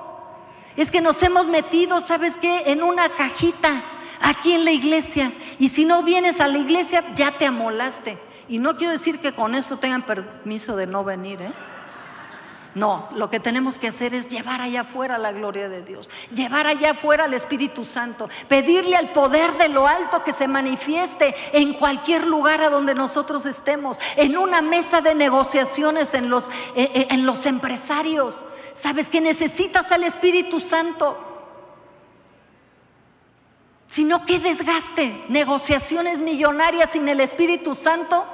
[0.76, 2.64] Es que nos hemos metido, ¿sabes qué?
[2.66, 3.70] En una cajita
[4.20, 5.32] aquí en la iglesia.
[5.58, 8.18] Y si no vienes a la iglesia, ya te amolaste.
[8.48, 11.52] Y no quiero decir que con eso tengan permiso de no venir, ¿eh?
[12.74, 16.66] No, lo que tenemos que hacer es llevar allá afuera la gloria de Dios, llevar
[16.66, 21.74] allá afuera al Espíritu Santo, pedirle al poder de lo alto que se manifieste en
[21.74, 27.08] cualquier lugar a donde nosotros estemos, en una mesa de negociaciones en los, eh, eh,
[27.10, 28.42] en los empresarios.
[28.74, 31.18] ¿Sabes que necesitas al Espíritu Santo?
[33.86, 38.24] Si no, qué desgaste, negociaciones millonarias sin el Espíritu Santo.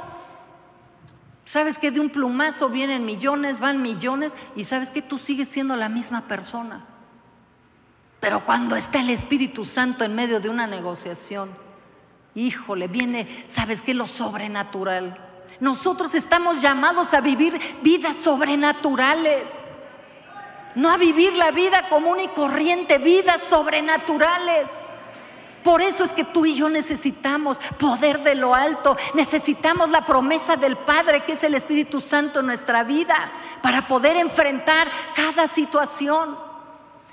[1.48, 5.76] Sabes que de un plumazo vienen millones, van millones y sabes que tú sigues siendo
[5.76, 6.84] la misma persona.
[8.20, 11.48] Pero cuando está el Espíritu Santo en medio de una negociación,
[12.34, 15.18] híjole, viene, sabes que lo sobrenatural.
[15.58, 19.50] Nosotros estamos llamados a vivir vidas sobrenaturales.
[20.74, 24.68] No a vivir la vida común y corriente, vidas sobrenaturales.
[25.62, 30.56] Por eso es que tú y yo necesitamos poder de lo alto, necesitamos la promesa
[30.56, 36.47] del Padre, que es el Espíritu Santo en nuestra vida, para poder enfrentar cada situación.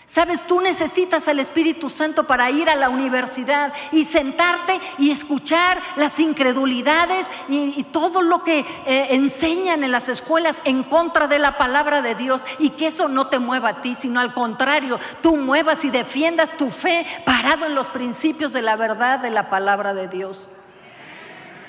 [0.05, 5.81] Sabes, tú necesitas al Espíritu Santo para ir a la universidad y sentarte y escuchar
[5.95, 11.57] las incredulidades y, todo lo que eh, enseñan en las escuelas en contra de la
[11.57, 15.37] palabra de Dios y que eso no te mueva a ti, sino al contrario, tú
[15.37, 19.93] muevas y defiendas tu fe parado en los principios de la verdad de la palabra
[19.93, 20.47] de Dios.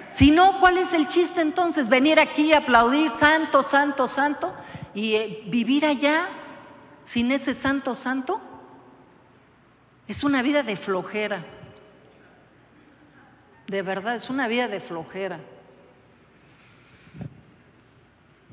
[0.09, 1.88] Si no, ¿cuál es el chiste entonces?
[1.88, 4.53] Venir aquí a aplaudir santo, santo, santo
[4.94, 6.29] y eh, vivir allá
[7.07, 8.40] sin ese santo santo?
[10.09, 11.45] Es una vida de flojera.
[13.66, 15.40] De verdad, es una vida de flojera.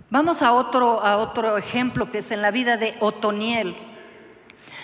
[0.09, 3.75] Vamos a otro, a otro ejemplo que es en la vida de Otoniel.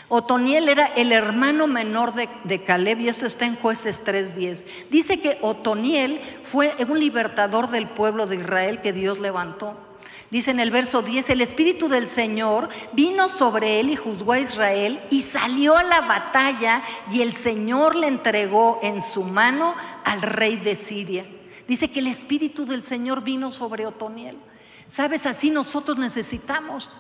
[0.08, 4.90] Otoniel era el hermano menor de, de, Caleb y esto está en jueces 3.10.
[4.90, 9.89] Dice que Otoniel fue un libertador del pueblo de Israel que Dios levantó.
[10.32, 14.40] Dice en el verso 10, el Espíritu del Señor vino sobre él y juzgó a
[14.40, 19.74] Israel y salió a la batalla y el Señor le entregó en su mano
[20.06, 21.26] al rey de Siria.
[21.68, 24.38] Dice que el Espíritu del Señor vino sobre Otoniel.
[24.86, 26.92] Sabes, así nosotros necesitamos.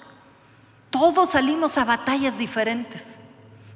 [0.89, 3.17] Todos salimos a batallas diferentes.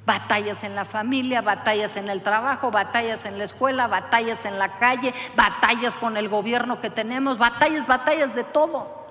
[0.04, 4.76] Batallas en la familia, batallas en el trabajo, batallas en la escuela, batallas en la
[4.78, 9.03] calle, batallas con el gobierno que tenemos, batallas, batallas de todo.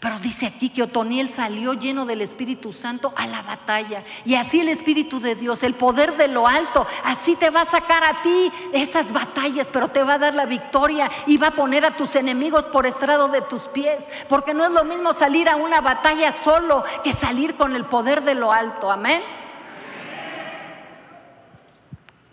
[0.00, 4.02] Pero dice aquí que Otoniel salió lleno del Espíritu Santo a la batalla.
[4.24, 7.66] Y así el Espíritu de Dios, el poder de lo alto, así te va a
[7.66, 11.54] sacar a ti esas batallas, pero te va a dar la victoria y va a
[11.54, 14.06] poner a tus enemigos por estrado de tus pies.
[14.26, 18.22] Porque no es lo mismo salir a una batalla solo que salir con el poder
[18.22, 18.90] de lo alto.
[18.90, 19.20] Amén.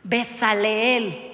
[0.03, 1.26] Besaleel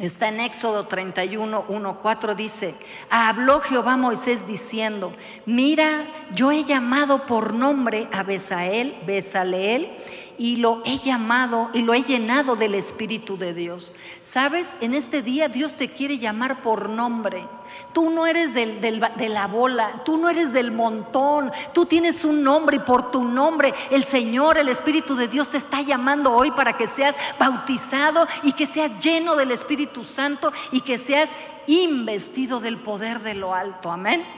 [0.00, 2.76] Está en Éxodo 31, 1, 4 dice,
[3.10, 5.12] habló Jehová a Moisés diciendo,
[5.44, 6.06] mira,
[6.36, 9.90] yo he llamado por nombre a Besael, Besaleel,
[10.38, 13.92] y lo he llamado y lo he llenado del Espíritu de Dios.
[14.22, 17.44] Sabes, en este día Dios te quiere llamar por nombre.
[17.92, 22.76] Tú no eres de la bola, tú no eres del montón, tú tienes un nombre
[22.76, 26.76] y por tu nombre el Señor, el Espíritu de Dios te está llamando hoy para
[26.76, 31.28] que seas bautizado y que seas lleno del Espíritu Santo y que seas
[31.66, 33.90] investido del poder de lo alto.
[33.90, 34.37] Amén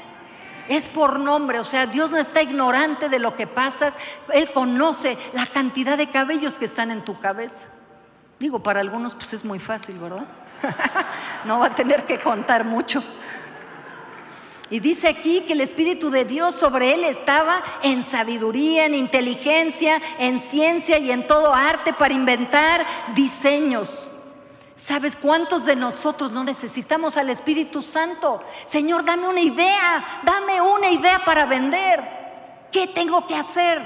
[0.71, 3.95] es por nombre, o sea, Dios no está ignorante de lo que pasas,
[4.33, 7.67] Él conoce la cantidad de cabellos que están en tu cabeza.
[8.39, 10.25] Digo, para algunos pues es muy fácil, ¿verdad?
[11.45, 13.03] no va a tener que contar mucho.
[14.71, 20.01] Y dice aquí que el Espíritu de Dios sobre él estaba en sabiduría, en inteligencia,
[20.21, 24.10] en ciencia y en todo arte para inventar diseños.
[24.81, 28.43] ¿Sabes cuántos de nosotros no necesitamos al Espíritu Santo?
[28.65, 32.01] Señor, dame una idea, dame una idea para vender.
[32.73, 33.83] ¿Qué tengo que hacer?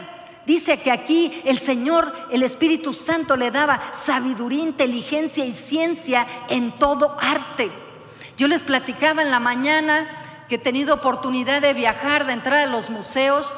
[0.47, 6.79] Dice que aquí el Señor, el Espíritu Santo le daba sabiduría, inteligencia y ciencia en
[6.79, 7.73] todo arte.
[8.37, 10.09] Yo les platicaba en la mañana
[10.49, 13.53] que he tenido oportunidad de viajar, de entrar a los museos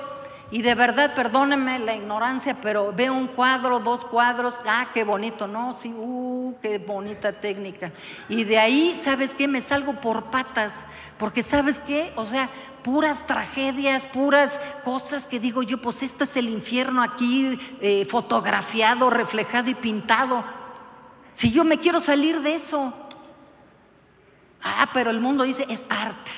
[0.51, 5.49] y de verdad, perdónenme la ignorancia, pero veo un cuadro, dos cuadros, ah, qué bonito,
[5.49, 5.75] ¿no?
[5.75, 7.91] Sí, uh, qué bonita técnica.
[8.29, 9.49] Y de ahí, ¿sabes qué?
[9.49, 10.81] Me salgo por patas,
[11.19, 12.13] porque ¿sabes qué?
[12.15, 12.49] O sea,
[12.85, 19.11] puras tragedias, puras cosas que digo yo, pues esto es el infierno aquí eh, fotografiado,
[19.11, 20.45] reflejado y pintado.
[21.33, 22.95] Si yo me quiero salir de eso.
[24.63, 26.31] Ah, pero el mundo dice, es arte,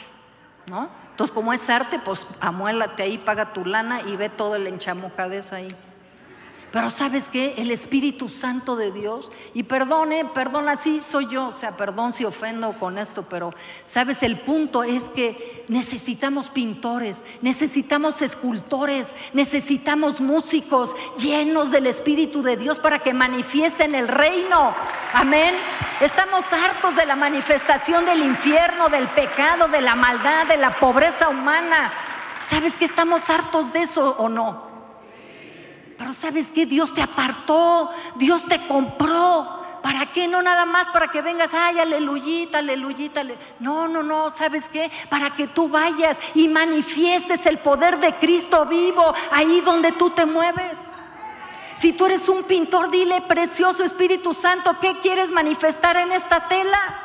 [0.71, 1.08] ¿no?
[1.18, 5.52] Entonces, como es arte, pues amuélate ahí, paga tu lana y ve todo el enchamucadez
[5.52, 5.74] ahí.
[6.70, 7.54] Pero sabes qué?
[7.57, 12.26] El Espíritu Santo de Dios, y perdone, perdón, así soy yo, o sea, perdón si
[12.26, 13.54] ofendo con esto, pero
[13.85, 22.59] sabes, el punto es que necesitamos pintores, necesitamos escultores, necesitamos músicos llenos del Espíritu de
[22.59, 24.74] Dios para que manifiesten el reino.
[25.14, 25.54] Amén.
[26.00, 31.31] Estamos hartos de la manifestación del infierno, del pecado, de la maldad, de la pobreza
[31.31, 31.90] humana.
[32.46, 34.67] ¿Sabes que estamos hartos de eso o no?
[35.98, 39.58] Pero sabes que Dios te apartó, Dios te compró.
[39.82, 40.28] ¿Para qué?
[40.28, 43.22] No nada más para que vengas, ay, aleluyita, aleluyita.
[43.58, 44.90] No, no, no, ¿sabes qué?
[45.08, 50.24] Para que tú vayas y manifiestes el poder de Cristo vivo ahí donde tú te
[50.24, 50.78] mueves.
[51.74, 57.04] Si tú eres un pintor, dile, precioso Espíritu Santo, ¿qué quieres manifestar en esta tela?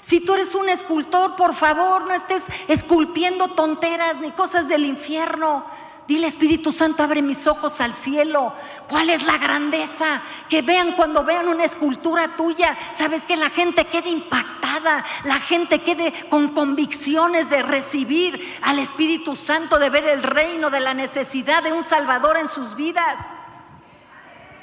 [0.00, 5.66] Si tú eres un escultor, por favor, no estés esculpiendo tonteras ni cosas del infierno.
[6.08, 8.54] Dile, Espíritu Santo, abre mis ojos al cielo.
[8.88, 10.22] ¿Cuál es la grandeza?
[10.48, 12.78] Que vean cuando vean una escultura tuya.
[12.96, 19.36] Sabes que la gente quede impactada, la gente quede con convicciones de recibir al Espíritu
[19.36, 23.18] Santo, de ver el reino, de la necesidad de un Salvador en sus vidas.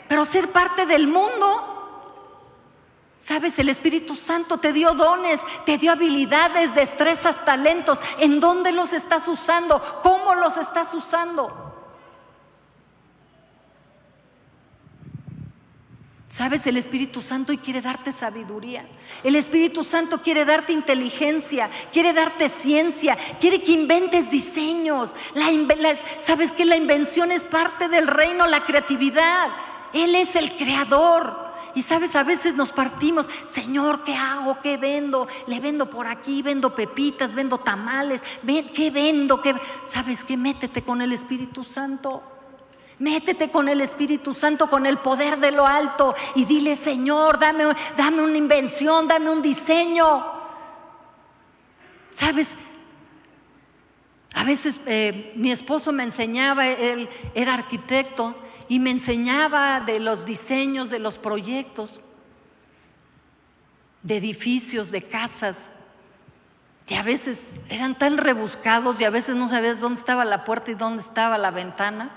[0.07, 1.74] Pero ser parte del mundo
[3.25, 7.97] Sabes, el Espíritu Santo te dio dones, te dio habilidades, destrezas, talentos.
[8.19, 9.81] ¿En dónde los estás usando?
[10.03, 11.73] ¿Cómo los estás usando?
[16.29, 18.85] Sabes, el Espíritu Santo y quiere darte sabiduría.
[19.23, 25.15] El Espíritu Santo quiere darte inteligencia, quiere darte ciencia, quiere que inventes diseños.
[26.19, 29.49] Sabes que la invención es parte del reino, la creatividad.
[29.93, 31.44] Él es el creador.
[31.75, 34.61] Y sabes, a veces nos partimos, Señor, ¿qué hago?
[34.61, 35.27] ¿Qué vendo?
[35.45, 38.23] Le vendo por aquí, vendo pepitas, vendo tamales,
[38.73, 39.41] ¿qué vendo?
[39.85, 40.37] ¿Sabes qué?
[40.37, 42.23] Métete con el Espíritu Santo.
[42.99, 47.65] Métete con el Espíritu Santo, con el poder de lo alto y dile, Señor, dame,
[47.97, 50.25] dame una invención, dame un diseño.
[52.09, 52.55] ¿Sabes?
[54.33, 58.33] A veces eh, mi esposo me enseñaba, él era arquitecto,
[58.67, 61.99] y me enseñaba de los diseños, de los proyectos,
[64.03, 65.69] de edificios, de casas.
[66.87, 70.71] Y a veces eran tan rebuscados y a veces no sabías dónde estaba la puerta
[70.71, 72.11] y dónde estaba la ventana.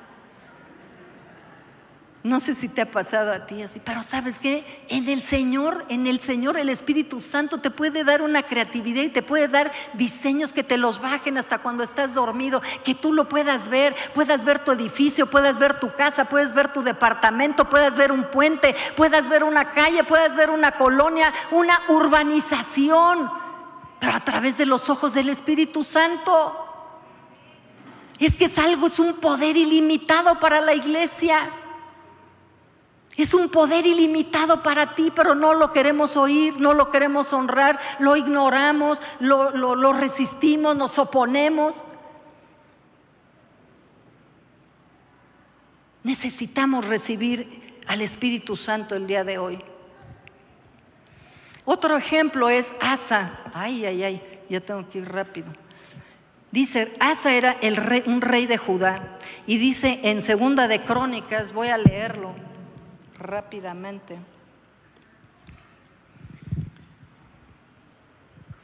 [2.25, 5.85] No sé si te ha pasado a ti así, pero sabes que en el Señor,
[5.89, 9.71] en el Señor el Espíritu Santo te puede dar una creatividad y te puede dar
[9.95, 14.45] diseños que te los bajen hasta cuando estás dormido, que tú lo puedas ver, puedas
[14.45, 18.75] ver tu edificio, puedas ver tu casa, puedes ver tu departamento, puedas ver un puente,
[18.97, 23.31] puedas ver una calle, puedas ver una colonia, una urbanización,
[24.01, 26.65] pero a través de los ojos del Espíritu Santo.
[28.19, 31.49] Es que es algo, es un poder ilimitado para la iglesia.
[33.19, 37.81] Es un poder ilimitado para ti, pero no lo queremos oír, no lo queremos honrar,
[37.99, 41.83] lo ignoramos, lo, resistimos, nos oponemos.
[46.05, 49.65] Necesitamos recibir al Espíritu Santo el día de hoy.
[51.65, 53.41] Otro ejemplo es Asa.
[53.53, 55.49] Ay, ay, ay, ya tengo que ir rápido.
[56.53, 57.57] Dice, Asa era
[58.07, 59.19] un rey de Judá.
[59.45, 62.47] Y dice en Segunda de Crónicas, voy a leerlo
[63.19, 64.19] rápidamente.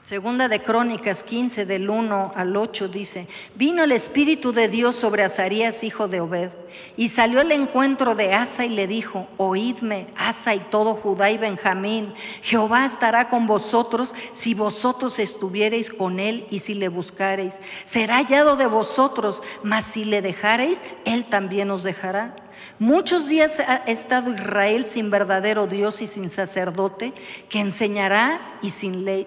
[0.04, 5.24] Segunda de Crónicas 15 del 1 al 8 dice, vino el Espíritu de Dios sobre
[5.24, 6.50] Azarías, hijo de Obed,
[6.94, 11.38] y salió al encuentro de Asa y le dijo, oídme, Asa y todo Judá y
[11.38, 17.62] Benjamín, Jehová estará con vosotros si vosotros estuviereis con él y si le buscareis.
[17.86, 22.43] Será hallado de vosotros, mas si le dejareis, él también os dejará.
[22.84, 27.14] Muchos días ha estado Israel sin verdadero Dios y sin sacerdote
[27.48, 29.26] que enseñará y sin ley.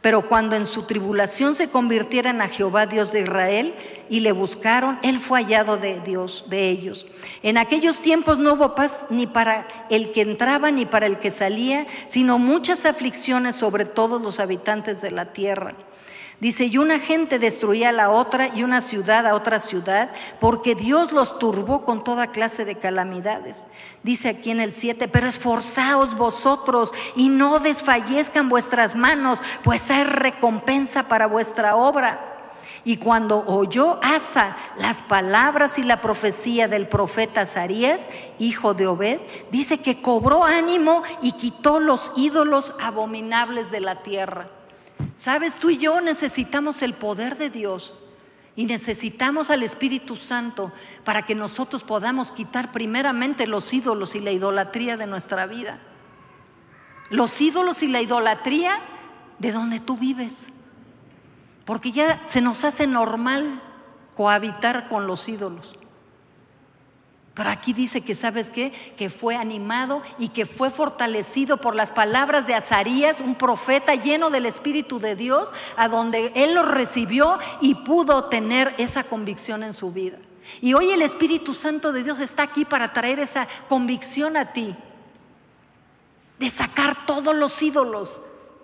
[0.00, 3.74] Pero cuando en su tribulación se convirtieran a Jehová Dios de Israel
[4.08, 7.04] y le buscaron, él fue hallado de Dios, de ellos.
[7.42, 11.32] En aquellos tiempos no hubo paz ni para el que entraba ni para el que
[11.32, 15.74] salía, sino muchas aflicciones sobre todos los habitantes de la tierra.
[16.40, 20.76] Dice, y una gente destruía a la otra y una ciudad a otra ciudad, porque
[20.76, 23.66] Dios los turbó con toda clase de calamidades.
[24.04, 30.04] Dice aquí en el 7, pero esforzaos vosotros y no desfallezcan vuestras manos, pues hay
[30.04, 32.36] recompensa para vuestra obra.
[32.84, 38.08] Y cuando oyó Asa las palabras y la profecía del profeta Azarías,
[38.38, 39.20] hijo de Obed,
[39.50, 44.48] dice que cobró ánimo y quitó los ídolos abominables de la tierra.
[45.14, 47.94] Sabes, tú y yo necesitamos el poder de Dios
[48.56, 50.72] y necesitamos al Espíritu Santo
[51.04, 55.78] para que nosotros podamos quitar primeramente los ídolos y la idolatría de nuestra vida.
[57.10, 58.80] Los ídolos y la idolatría
[59.38, 60.48] de donde tú vives.
[61.64, 63.62] Porque ya se nos hace normal
[64.16, 65.77] cohabitar con los ídolos.
[67.38, 68.72] Pero aquí dice que, ¿sabes qué?
[68.96, 74.30] Que fue animado y que fue fortalecido por las palabras de Azarías, un profeta lleno
[74.30, 79.72] del Espíritu de Dios, a donde él lo recibió y pudo tener esa convicción en
[79.72, 80.18] su vida.
[80.60, 84.74] Y hoy el Espíritu Santo de Dios está aquí para traer esa convicción a ti,
[86.40, 88.20] de sacar todos los ídolos,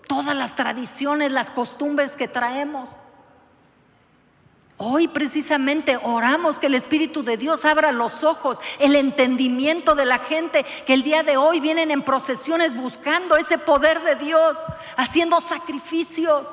[0.08, 2.90] todas las tradiciones, las costumbres que traemos.
[4.86, 10.18] Hoy precisamente oramos que el Espíritu de Dios abra los ojos, el entendimiento de la
[10.18, 14.58] gente que el día de hoy vienen en procesiones buscando ese poder de Dios,
[14.98, 16.48] haciendo sacrificios.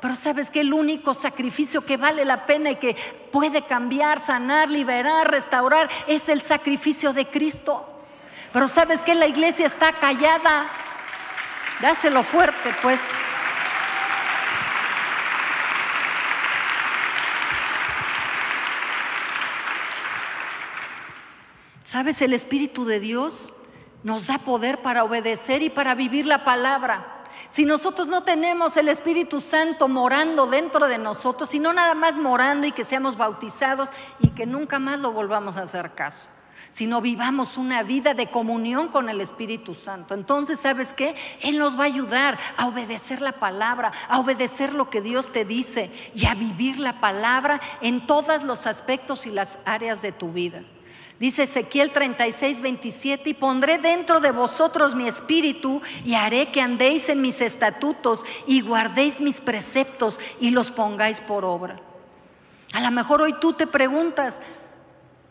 [0.00, 2.96] Pero sabes que el único sacrificio que vale la pena y que
[3.30, 7.86] puede cambiar, sanar, liberar, restaurar es el sacrificio de Cristo.
[8.52, 10.68] Pero sabes que la iglesia está callada.
[11.80, 12.98] Dáselo fuerte, pues.
[21.88, 22.20] ¿Sabes?
[22.20, 23.48] El Espíritu de Dios
[24.02, 27.24] nos da poder para obedecer y para vivir la palabra.
[27.48, 32.66] Si nosotros no tenemos el Espíritu Santo morando dentro de nosotros, sino nada más morando
[32.66, 33.88] y que seamos bautizados
[34.20, 36.26] y que nunca más lo volvamos a hacer caso,
[36.70, 40.12] sino vivamos una vida de comunión con el Espíritu Santo.
[40.12, 41.14] Entonces, ¿sabes qué?
[41.40, 45.46] Él nos va a ayudar a obedecer la palabra, a obedecer lo que Dios te
[45.46, 50.32] dice y a vivir la palabra en todos los aspectos y las áreas de tu
[50.32, 50.64] vida.
[51.18, 57.08] Dice Ezequiel 36, 27, y pondré dentro de vosotros mi espíritu y haré que andéis
[57.08, 61.80] en mis estatutos y guardéis mis preceptos y los pongáis por obra.
[62.72, 64.40] A lo mejor hoy tú te preguntas,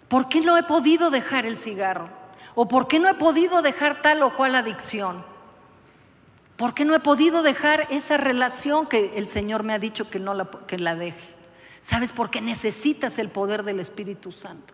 [0.08, 2.10] ¿Por qué no he podido dejar el cigarro?
[2.56, 5.24] ¿O por qué no he podido dejar tal o cual adicción?
[6.56, 10.20] ¿Por qué no he podido dejar esa relación que el Señor me ha dicho que
[10.20, 11.36] no la, que la deje?
[11.82, 12.14] ¿Sabes?
[12.14, 14.74] Porque necesitas el poder del Espíritu Santo.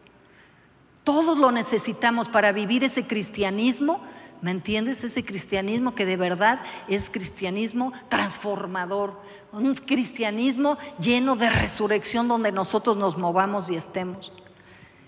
[1.03, 4.01] Todos lo necesitamos para vivir ese cristianismo,
[4.41, 5.03] ¿me entiendes?
[5.03, 9.19] Ese cristianismo que de verdad es cristianismo transformador,
[9.51, 14.31] un cristianismo lleno de resurrección donde nosotros nos movamos y estemos.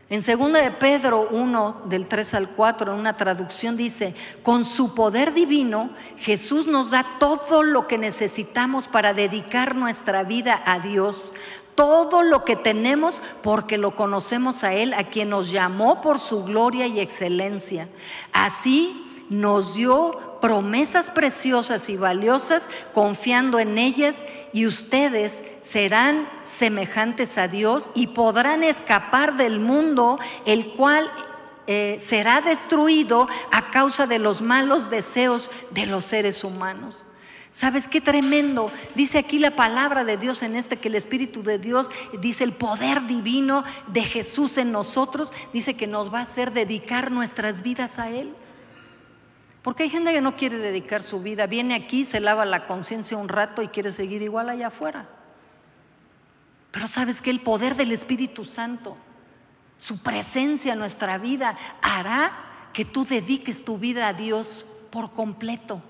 [0.07, 4.93] En 2 de Pedro 1, del 3 al 4, en una traducción dice, con su
[4.93, 11.33] poder divino, Jesús nos da todo lo que necesitamos para dedicar nuestra vida a Dios,
[11.75, 16.43] todo lo que tenemos porque lo conocemos a Él, a quien nos llamó por su
[16.43, 17.87] gloria y excelencia.
[18.31, 24.23] Así nos dio promesas preciosas y valiosas, confiando en ellas,
[24.53, 31.11] y ustedes serán semejantes a Dios y podrán escapar del mundo, el cual
[31.67, 36.99] eh, será destruido a causa de los malos deseos de los seres humanos.
[37.55, 38.69] ¿Sabes qué tremendo?
[38.95, 41.89] Dice aquí la palabra de Dios en este que el Espíritu de Dios
[42.19, 47.11] dice el poder divino de Jesús en nosotros, dice que nos va a hacer dedicar
[47.11, 48.35] nuestras vidas a Él.
[49.61, 53.15] Porque hay gente que no quiere dedicar su vida, viene aquí, se lava la conciencia
[53.15, 55.07] un rato y quiere seguir igual allá afuera.
[56.71, 58.97] Pero sabes que el poder del Espíritu Santo,
[59.77, 62.33] su presencia en nuestra vida, hará
[62.73, 65.81] que tú dediques tu vida a Dios por completo.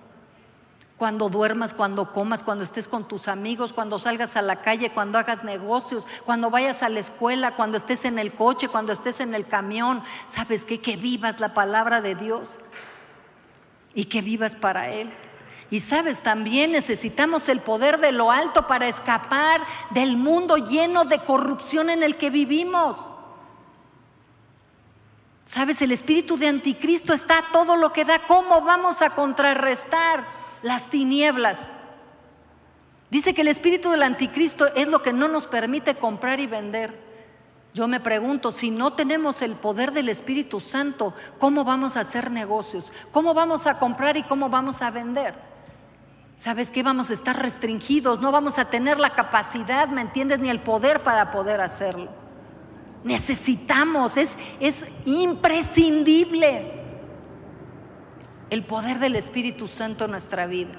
[0.98, 5.18] Cuando duermas, cuando comas, cuando estés con tus amigos, cuando salgas a la calle, cuando
[5.18, 9.36] hagas negocios, cuando vayas a la escuela, cuando estés en el coche, cuando estés en
[9.36, 10.80] el camión, ¿sabes qué?
[10.80, 12.60] Que vivas la palabra de Dios
[13.94, 15.12] y que vivas para Él.
[15.70, 21.20] Y sabes, también necesitamos el poder de lo alto para escapar del mundo lleno de
[21.20, 23.06] corrupción en el que vivimos.
[25.46, 28.20] Sabes, el espíritu de anticristo está todo lo que da.
[28.20, 31.72] ¿Cómo vamos a contrarrestar las tinieblas?
[33.12, 37.06] Dice que el espíritu del anticristo es lo que no nos permite comprar y vender.
[37.76, 42.32] Yo me pregunto, si no tenemos el poder del Espíritu Santo, ¿cómo vamos a hacer
[42.32, 42.92] negocios?
[43.12, 45.36] ¿Cómo vamos a comprar y cómo vamos a vender?
[46.36, 46.82] ¿Sabes qué?
[46.82, 50.40] Vamos a estar restringidos, no vamos a tener la capacidad, ¿me entiendes?
[50.40, 52.10] Ni el poder para poder hacerlo.
[53.04, 56.85] Necesitamos, es, es imprescindible
[58.50, 60.74] el poder del Espíritu Santo en nuestra vida.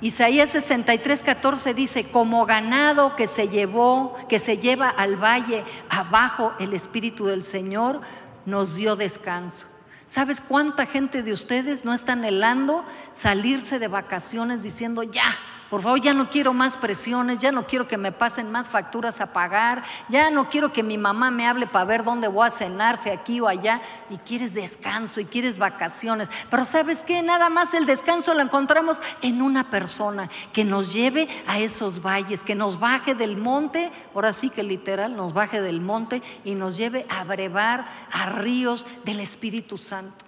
[0.00, 6.52] Isaías 63, 14 dice, como ganado que se llevó, que se lleva al valle abajo
[6.60, 8.00] el Espíritu del Señor,
[8.46, 9.66] nos dio descanso.
[10.06, 15.34] ¿Sabes cuánta gente de ustedes no está anhelando salirse de vacaciones diciendo, ya,
[15.70, 19.20] por favor, ya no quiero más presiones, ya no quiero que me pasen más facturas
[19.20, 22.50] a pagar, ya no quiero que mi mamá me hable para ver dónde voy a
[22.50, 23.82] cenarse aquí o allá.
[24.08, 26.30] Y quieres descanso y quieres vacaciones.
[26.50, 31.28] Pero sabes qué, nada más el descanso lo encontramos en una persona que nos lleve
[31.46, 35.80] a esos valles, que nos baje del monte, ahora sí que literal, nos baje del
[35.80, 40.27] monte y nos lleve a brevar a ríos del Espíritu Santo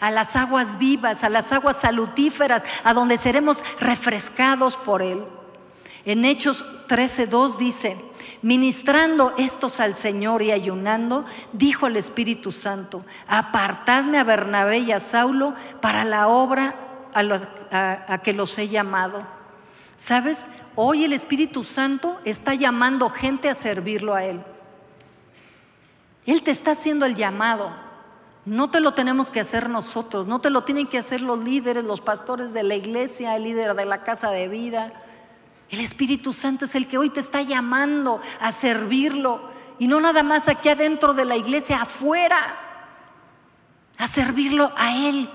[0.00, 5.24] a las aguas vivas, a las aguas salutíferas, a donde seremos refrescados por Él.
[6.04, 7.96] En Hechos 13:2 dice,
[8.42, 14.98] ministrando estos al Señor y ayunando, dijo el Espíritu Santo, apartadme a Bernabé y a
[15.00, 16.74] Saulo para la obra
[17.12, 19.26] a, a que los he llamado.
[19.96, 20.46] ¿Sabes?
[20.76, 24.42] Hoy el Espíritu Santo está llamando gente a servirlo a Él.
[26.24, 27.89] Él te está haciendo el llamado.
[28.46, 31.84] No te lo tenemos que hacer nosotros, no te lo tienen que hacer los líderes,
[31.84, 34.92] los pastores de la iglesia, el líder de la casa de vida.
[35.68, 39.50] El Espíritu Santo es el que hoy te está llamando a servirlo.
[39.78, 42.58] Y no nada más aquí adentro de la iglesia, afuera,
[43.98, 45.30] a servirlo a Él.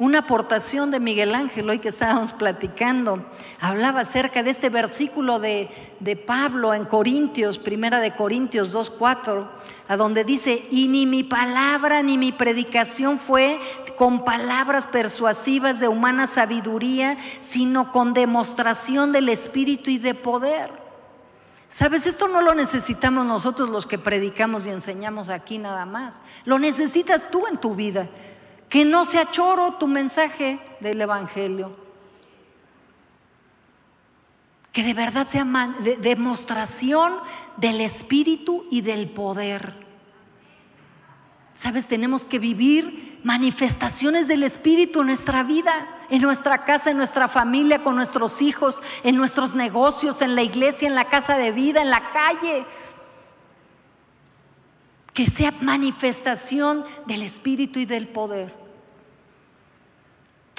[0.00, 3.26] Una aportación de Miguel Ángel, hoy que estábamos platicando,
[3.58, 5.68] hablaba acerca de este versículo de,
[5.98, 9.48] de Pablo en Corintios, primera de Corintios 2.4,
[9.88, 13.58] a donde dice, y ni mi palabra ni mi predicación fue
[13.96, 20.70] con palabras persuasivas de humana sabiduría, sino con demostración del Espíritu y de poder.
[21.68, 26.60] Sabes, esto no lo necesitamos nosotros los que predicamos y enseñamos aquí nada más, lo
[26.60, 28.08] necesitas tú en tu vida.
[28.68, 31.76] Que no sea choro tu mensaje del Evangelio.
[34.72, 35.46] Que de verdad sea
[36.00, 37.14] demostración
[37.56, 39.74] del Espíritu y del poder.
[41.54, 47.26] Sabes, tenemos que vivir manifestaciones del Espíritu en nuestra vida, en nuestra casa, en nuestra
[47.26, 51.82] familia, con nuestros hijos, en nuestros negocios, en la iglesia, en la casa de vida,
[51.82, 52.64] en la calle.
[55.18, 58.54] Que sea manifestación del Espíritu y del poder.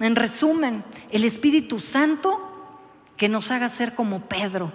[0.02, 2.76] En resumen, el Espíritu Santo
[3.16, 4.74] que nos haga ser como Pedro,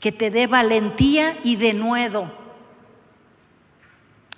[0.00, 2.32] que te dé valentía y denuedo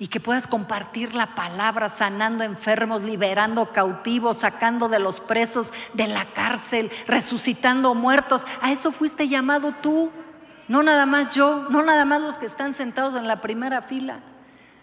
[0.00, 6.08] y que puedas compartir la palabra sanando enfermos, liberando cautivos, sacando de los presos de
[6.08, 8.44] la cárcel, resucitando muertos.
[8.60, 10.10] A eso fuiste llamado tú,
[10.66, 14.18] no nada más yo, no nada más los que están sentados en la primera fila.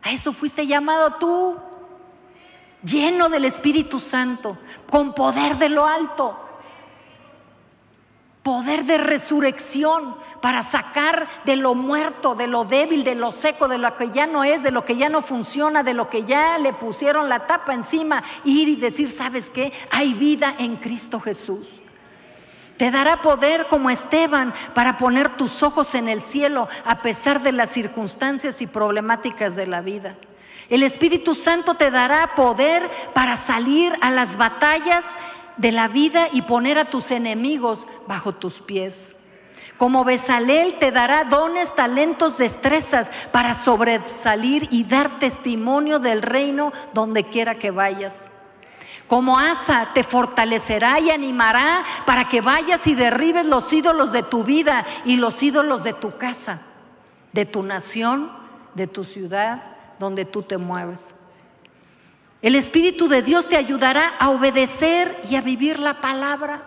[0.04, 1.58] A eso fuiste llamado tú,
[2.84, 4.58] lleno del Espíritu Santo,
[4.90, 6.48] con poder de lo alto
[8.48, 13.78] poder de resurrección para sacar de lo muerto, de lo débil, de lo seco, de
[13.78, 16.58] lo que ya no es, de lo que ya no funciona, de lo que ya
[16.58, 19.74] le pusieron la tapa encima, ir y decir, ¿sabes qué?
[19.92, 21.68] Hay vida en Cristo Jesús.
[22.78, 27.52] Te dará poder como Esteban para poner tus ojos en el cielo a pesar de
[27.52, 30.16] las circunstancias y problemáticas de la vida.
[30.70, 35.06] El Espíritu Santo te dará poder para salir a las batallas
[35.58, 39.16] de la vida y poner a tus enemigos bajo tus pies.
[39.78, 47.24] Como Besalel te dará dones, talentos, destrezas para sobresalir y dar testimonio del reino donde
[47.24, 48.32] quiera que vayas.
[49.08, 54.44] Como Asa te fortalecerá y animará para que vayas y derribes los ídolos de tu
[54.44, 56.62] vida y los ídolos de tu casa,
[57.32, 58.32] de tu nación,
[58.74, 59.64] de tu ciudad,
[59.98, 61.14] donde tú te mueves.
[62.42, 66.64] El Espíritu de Dios te ayudará a obedecer y a vivir la palabra.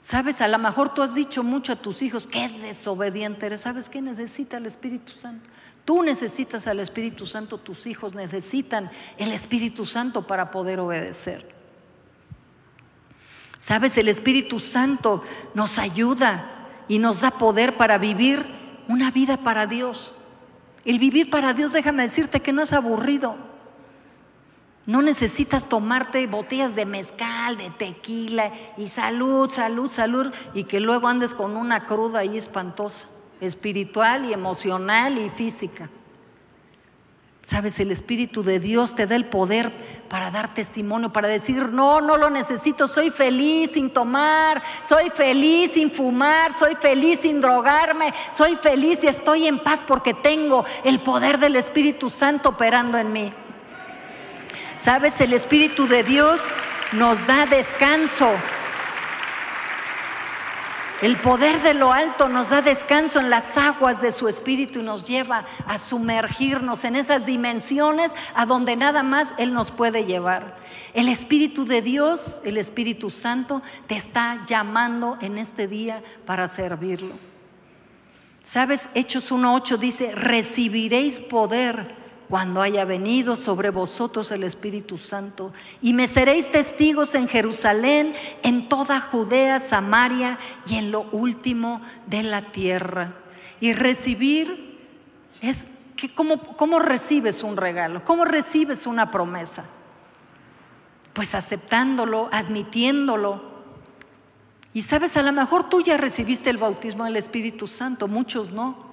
[0.00, 3.60] Sabes, a lo mejor tú has dicho mucho a tus hijos, qué desobediente eres.
[3.60, 5.48] ¿Sabes qué necesita el Espíritu Santo?
[5.84, 11.52] Tú necesitas al Espíritu Santo, tus hijos necesitan el Espíritu Santo para poder obedecer.
[13.58, 15.22] Sabes, el Espíritu Santo
[15.54, 18.44] nos ayuda y nos da poder para vivir
[18.88, 20.12] una vida para Dios.
[20.84, 23.36] El vivir para Dios, déjame decirte que no es aburrido.
[24.84, 31.06] No necesitas tomarte botellas de mezcal, de tequila y salud, salud, salud y que luego
[31.06, 33.06] andes con una cruda ahí espantosa,
[33.42, 35.90] espiritual y emocional y física.
[37.44, 39.72] Sabes, el Espíritu de Dios te da el poder
[40.08, 45.72] para dar testimonio, para decir, no, no lo necesito, soy feliz sin tomar, soy feliz
[45.72, 51.00] sin fumar, soy feliz sin drogarme, soy feliz y estoy en paz porque tengo el
[51.00, 53.32] poder del Espíritu Santo operando en mí.
[54.76, 56.40] Sabes, el Espíritu de Dios
[56.92, 58.30] nos da descanso,
[61.02, 64.82] el poder de lo alto nos da descanso en las aguas de su espíritu y
[64.84, 70.56] nos lleva a sumergirnos en esas dimensiones a donde nada más Él nos puede llevar.
[70.94, 77.16] El Espíritu de Dios, el Espíritu Santo, te está llamando en este día para servirlo.
[78.44, 78.88] ¿Sabes?
[78.94, 82.01] Hechos 1.8 dice, recibiréis poder
[82.32, 85.52] cuando haya venido sobre vosotros el Espíritu Santo,
[85.82, 92.22] y me seréis testigos en Jerusalén, en toda Judea, Samaria y en lo último de
[92.22, 93.12] la tierra.
[93.60, 94.80] Y recibir
[95.42, 99.64] es que cómo, cómo recibes un regalo, cómo recibes una promesa.
[101.12, 103.42] Pues aceptándolo, admitiéndolo.
[104.72, 108.91] Y sabes, a lo mejor tú ya recibiste el bautismo del Espíritu Santo, muchos no.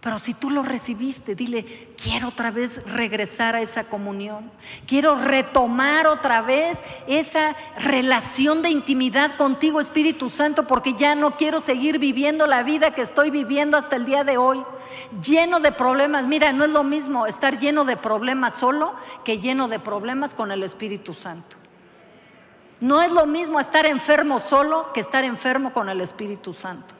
[0.00, 4.48] Pero si tú lo recibiste, dile, quiero otra vez regresar a esa comunión.
[4.86, 6.78] Quiero retomar otra vez
[7.08, 12.94] esa relación de intimidad contigo, Espíritu Santo, porque ya no quiero seguir viviendo la vida
[12.94, 14.64] que estoy viviendo hasta el día de hoy.
[15.20, 16.28] Lleno de problemas.
[16.28, 18.94] Mira, no es lo mismo estar lleno de problemas solo
[19.24, 21.56] que lleno de problemas con el Espíritu Santo.
[22.80, 26.97] No es lo mismo estar enfermo solo que estar enfermo con el Espíritu Santo.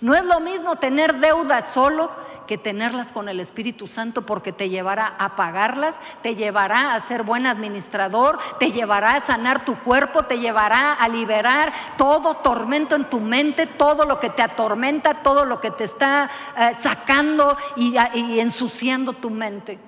[0.00, 2.10] No es lo mismo tener deudas solo
[2.46, 7.22] que tenerlas con el Espíritu Santo porque te llevará a pagarlas, te llevará a ser
[7.22, 13.04] buen administrador, te llevará a sanar tu cuerpo, te llevará a liberar todo tormento en
[13.04, 17.94] tu mente, todo lo que te atormenta, todo lo que te está eh, sacando y,
[18.14, 19.78] y ensuciando tu mente.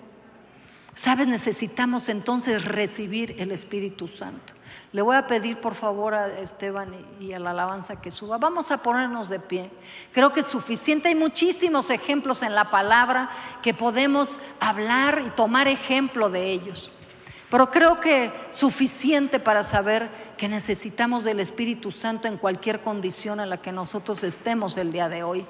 [0.94, 4.52] Sabes, necesitamos entonces recibir el Espíritu Santo.
[4.92, 8.36] Le voy a pedir por favor a Esteban y a la alabanza que suba.
[8.36, 9.70] Vamos a ponernos de pie.
[10.12, 11.08] Creo que es suficiente.
[11.08, 13.30] Hay muchísimos ejemplos en la palabra
[13.62, 16.92] que podemos hablar y tomar ejemplo de ellos.
[17.48, 23.48] Pero creo que suficiente para saber que necesitamos del Espíritu Santo en cualquier condición en
[23.48, 25.46] la que nosotros estemos el día de hoy.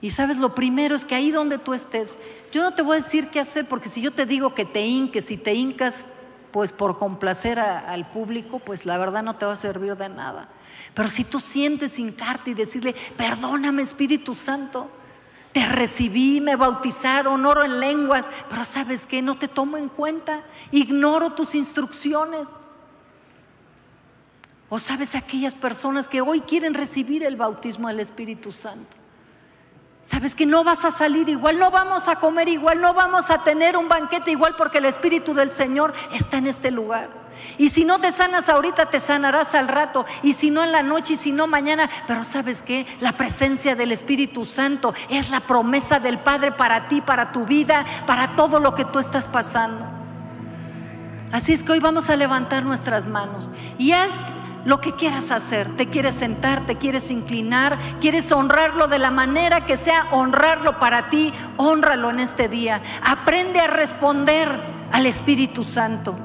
[0.00, 2.18] Y sabes, lo primero es que ahí donde tú estés,
[2.52, 4.84] yo no te voy a decir qué hacer, porque si yo te digo que te
[4.84, 6.04] hinques, si te hincas,
[6.50, 10.48] pues por complacer al público, pues la verdad no te va a servir de nada.
[10.94, 14.90] Pero si tú sientes hincarte y decirle, perdóname Espíritu Santo,
[15.52, 20.44] te recibí, me bautizaron, oro en lenguas, pero sabes que no te tomo en cuenta,
[20.70, 22.48] ignoro tus instrucciones.
[24.68, 28.96] O sabes aquellas personas que hoy quieren recibir el bautismo del Espíritu Santo.
[30.06, 33.42] Sabes que no vas a salir igual, no vamos a comer igual, no vamos a
[33.42, 37.10] tener un banquete igual porque el Espíritu del Señor está en este lugar.
[37.58, 40.06] Y si no te sanas ahorita, te sanarás al rato.
[40.22, 41.90] Y si no en la noche, y si no mañana.
[42.06, 47.00] Pero sabes que la presencia del Espíritu Santo es la promesa del Padre para ti,
[47.00, 49.84] para tu vida, para todo lo que tú estás pasando.
[51.32, 54.12] Así es que hoy vamos a levantar nuestras manos y haz
[54.66, 55.74] lo que quieras hacer.
[55.76, 61.08] Te quieres sentar, te quieres inclinar, quieres honrarlo de la manera que sea honrarlo para
[61.08, 62.82] ti, honralo en este día.
[63.02, 64.48] Aprende a responder
[64.92, 66.16] al Espíritu Santo.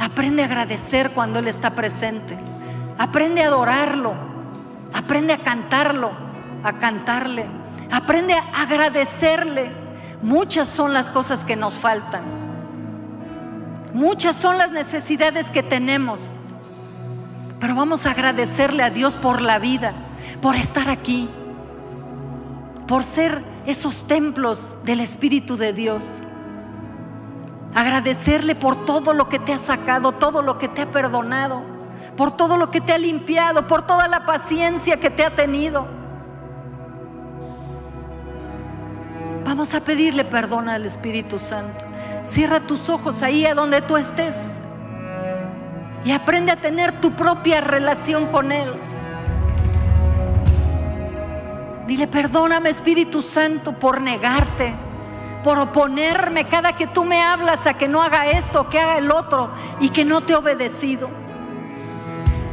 [0.00, 2.36] Aprende a agradecer cuando Él está presente.
[2.98, 4.14] Aprende a adorarlo.
[4.92, 6.10] Aprende a cantarlo,
[6.64, 7.46] a cantarle.
[7.92, 9.70] Aprende a agradecerle.
[10.22, 12.37] Muchas son las cosas que nos faltan.
[13.98, 16.20] Muchas son las necesidades que tenemos,
[17.58, 19.92] pero vamos a agradecerle a Dios por la vida,
[20.40, 21.28] por estar aquí,
[22.86, 26.04] por ser esos templos del Espíritu de Dios.
[27.74, 31.60] Agradecerle por todo lo que te ha sacado, todo lo que te ha perdonado,
[32.16, 35.88] por todo lo que te ha limpiado, por toda la paciencia que te ha tenido.
[39.44, 41.87] Vamos a pedirle perdón al Espíritu Santo.
[42.28, 44.36] Cierra tus ojos ahí a donde tú estés
[46.04, 48.72] y aprende a tener tu propia relación con Él.
[51.86, 54.74] Dile, perdóname Espíritu Santo por negarte,
[55.42, 59.10] por oponerme cada que tú me hablas a que no haga esto, que haga el
[59.10, 59.50] otro
[59.80, 61.08] y que no te he obedecido.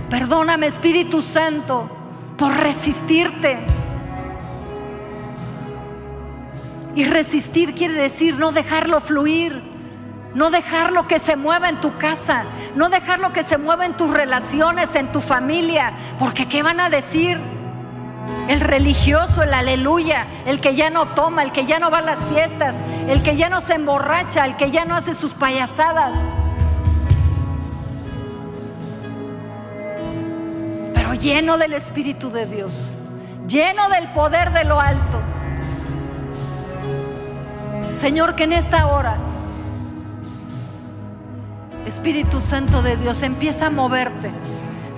[0.10, 1.90] Perdóname Espíritu Santo
[2.38, 3.60] por resistirte.
[6.96, 9.62] Y resistir quiere decir no dejarlo fluir,
[10.36, 12.44] no dejarlo que se mueva en tu casa,
[12.76, 16.90] no dejarlo que se mueva en tus relaciones, en tu familia, porque ¿qué van a
[16.90, 17.40] decir?
[18.50, 22.02] El religioso, el aleluya, el que ya no toma, el que ya no va a
[22.02, 22.76] las fiestas,
[23.08, 26.12] el que ya no se emborracha, el que ya no hace sus payasadas.
[30.94, 32.74] Pero lleno del Espíritu de Dios,
[33.48, 35.22] lleno del poder de lo alto.
[37.98, 39.18] Señor, que en esta hora,
[41.86, 44.32] Espíritu Santo de Dios, empieza a moverte.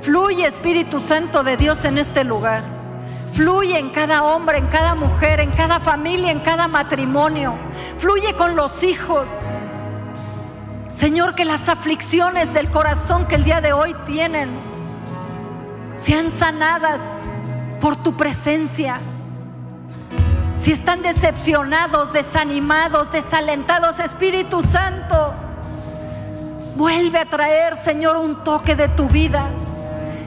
[0.01, 2.63] Fluye, Espíritu Santo de Dios, en este lugar.
[3.33, 7.53] Fluye en cada hombre, en cada mujer, en cada familia, en cada matrimonio.
[7.97, 9.29] Fluye con los hijos.
[10.93, 14.49] Señor, que las aflicciones del corazón que el día de hoy tienen
[15.95, 17.01] sean sanadas
[17.81, 18.99] por tu presencia
[20.57, 25.35] si están decepcionados, desanimados, desalentados, Espíritu Santo,
[26.77, 29.49] vuelve a traer, Señor, un toque de tu vida.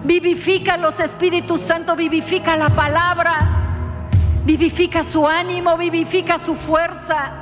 [0.02, 4.10] Vivifica los Espíritu Santo, vivifica la palabra,
[4.44, 7.32] vivifica su ánimo, vivifica su fuerza.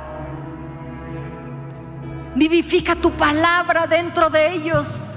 [2.35, 5.08] Vivifica tu palabra dentro de ellos.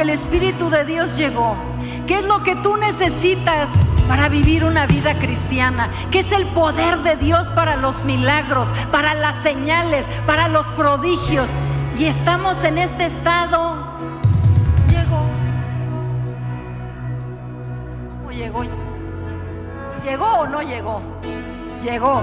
[0.00, 1.56] el Espíritu de Dios llegó?
[2.06, 3.68] ¿Qué es lo que tú necesitas
[4.08, 5.90] para vivir una vida cristiana?
[6.10, 11.50] ¿Qué es el poder de Dios para los milagros, para las señales, para los prodigios?
[11.98, 13.98] Y estamos en este estado.
[14.88, 15.22] Llegó.
[18.16, 18.64] ¿Cómo llegó?
[20.04, 21.02] ¿Llegó o no llegó?
[21.82, 22.22] Llegó.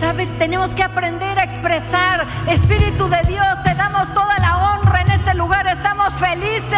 [0.00, 5.10] Sabes, tenemos que aprender a expresar, Espíritu de Dios, te damos toda la honra en
[5.10, 6.77] este lugar, estamos felices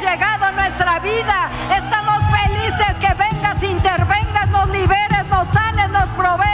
[0.00, 1.50] llegado a nuestra vida.
[1.76, 6.53] Estamos felices que vengas, intervengas, nos liberes, nos sanes, nos provees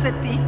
[0.00, 0.40] de ti.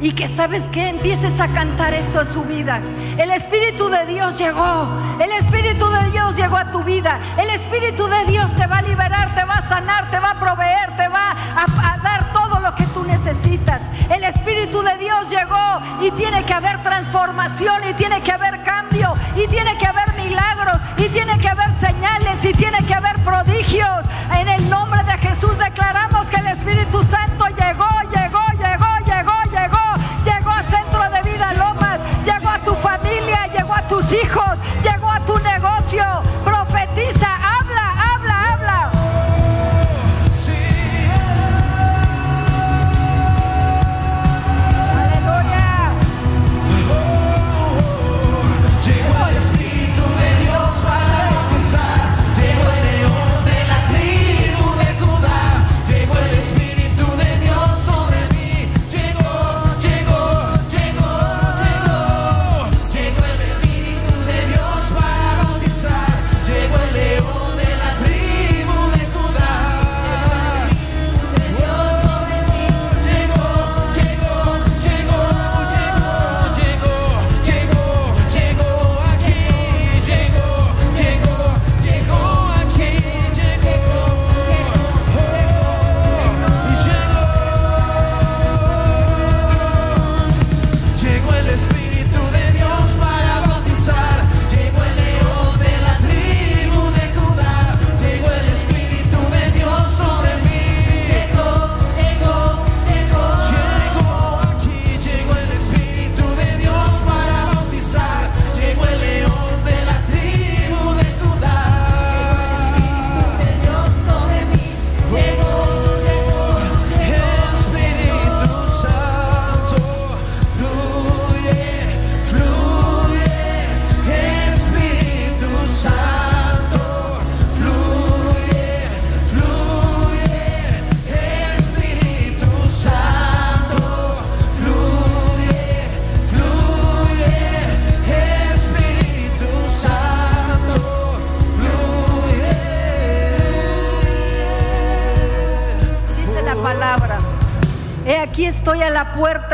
[0.00, 2.80] Y que sabes que empieces a cantar esto a su vida.
[3.16, 4.88] El Espíritu de Dios llegó.
[5.18, 7.18] El Espíritu de Dios llegó a tu vida.
[7.38, 10.38] El Espíritu de Dios te va a liberar, te va a sanar, te va a
[10.38, 13.80] proveer, te va a, a dar todo lo que tú necesitas.
[14.10, 19.14] El Espíritu de Dios llegó y tiene que haber transformación y tiene que haber cambio
[19.36, 24.04] y tiene que haber milagros y tiene que haber señales y tiene que haber prodigios.
[24.38, 28.03] En el nombre de Jesús declaramos que el Espíritu Santo llegó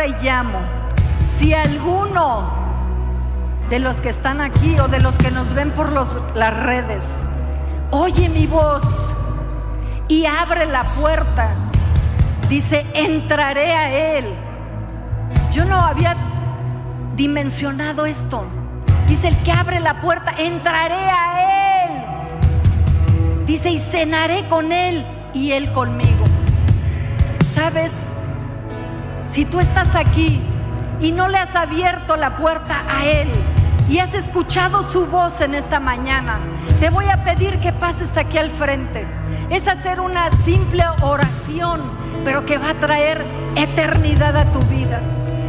[0.07, 0.59] y llamo.
[1.25, 2.51] Si alguno
[3.69, 7.15] de los que están aquí o de los que nos ven por los- las redes
[7.93, 8.83] oye mi voz
[10.09, 11.51] y abre la puerta,
[12.49, 14.33] dice, entraré a él.
[15.53, 16.17] Yo no había
[17.17, 18.45] dimensionado esto.
[19.07, 21.91] Dice el que abre la puerta, entraré a él.
[23.47, 26.25] Dice, y cenaré con él y él conmigo.
[27.55, 27.93] ¿Sabes?
[29.31, 30.41] Si tú estás aquí
[31.01, 33.29] y no le has abierto la puerta a Él
[33.89, 36.41] y has escuchado su voz en esta mañana,
[36.81, 39.07] te voy a pedir que pases aquí al frente.
[39.49, 41.81] Es hacer una simple oración,
[42.25, 43.25] pero que va a traer
[43.55, 45.01] eternidad a tu vida.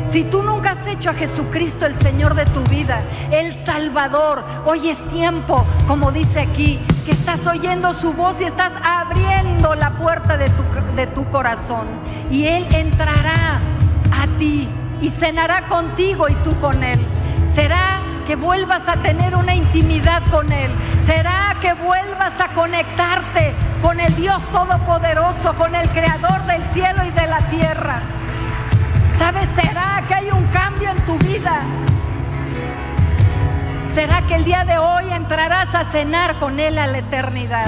[0.07, 3.01] Si tú nunca has hecho a Jesucristo el Señor de tu vida,
[3.31, 8.73] el Salvador, hoy es tiempo, como dice aquí, que estás oyendo su voz y estás
[8.83, 10.63] abriendo la puerta de tu,
[10.95, 11.87] de tu corazón.
[12.29, 13.59] Y Él entrará
[14.41, 16.99] y cenará contigo y tú con Él.
[17.53, 20.71] Será que vuelvas a tener una intimidad con Él.
[21.05, 27.09] Será que vuelvas a conectarte con el Dios Todopoderoso, con el Creador del cielo y
[27.09, 28.01] de la tierra.
[29.17, 29.49] ¿Sabes?
[29.49, 31.61] ¿Será que hay un cambio en tu vida?
[33.93, 37.67] ¿Será que el día de hoy entrarás a cenar con Él a la eternidad?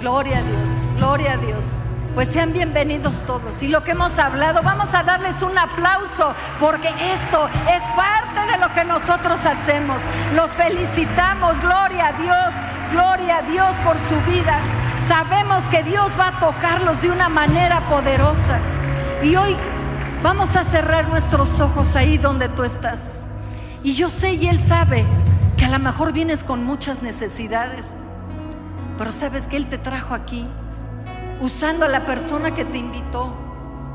[0.00, 1.79] Gloria a Dios, gloria a Dios.
[2.14, 3.62] Pues sean bienvenidos todos.
[3.62, 8.58] Y lo que hemos hablado, vamos a darles un aplauso porque esto es parte de
[8.58, 10.02] lo que nosotros hacemos.
[10.34, 12.52] Los felicitamos, gloria a Dios,
[12.92, 14.58] gloria a Dios por su vida.
[15.06, 18.58] Sabemos que Dios va a tocarlos de una manera poderosa.
[19.22, 19.56] Y hoy
[20.22, 23.20] vamos a cerrar nuestros ojos ahí donde tú estás.
[23.84, 25.04] Y yo sé y Él sabe
[25.56, 27.96] que a lo mejor vienes con muchas necesidades.
[28.98, 30.48] Pero sabes que Él te trajo aquí
[31.40, 33.32] usando a la persona que te invitó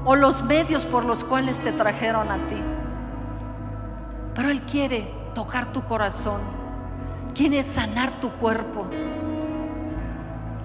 [0.05, 2.61] o los medios por los cuales te trajeron a ti.
[4.33, 6.41] Pero Él quiere tocar tu corazón,
[7.33, 8.85] quiere sanar tu cuerpo,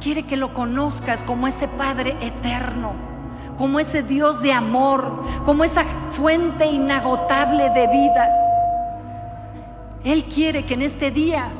[0.00, 2.92] quiere que lo conozcas como ese Padre eterno,
[3.56, 8.28] como ese Dios de amor, como esa fuente inagotable de vida.
[10.04, 11.50] Él quiere que en este día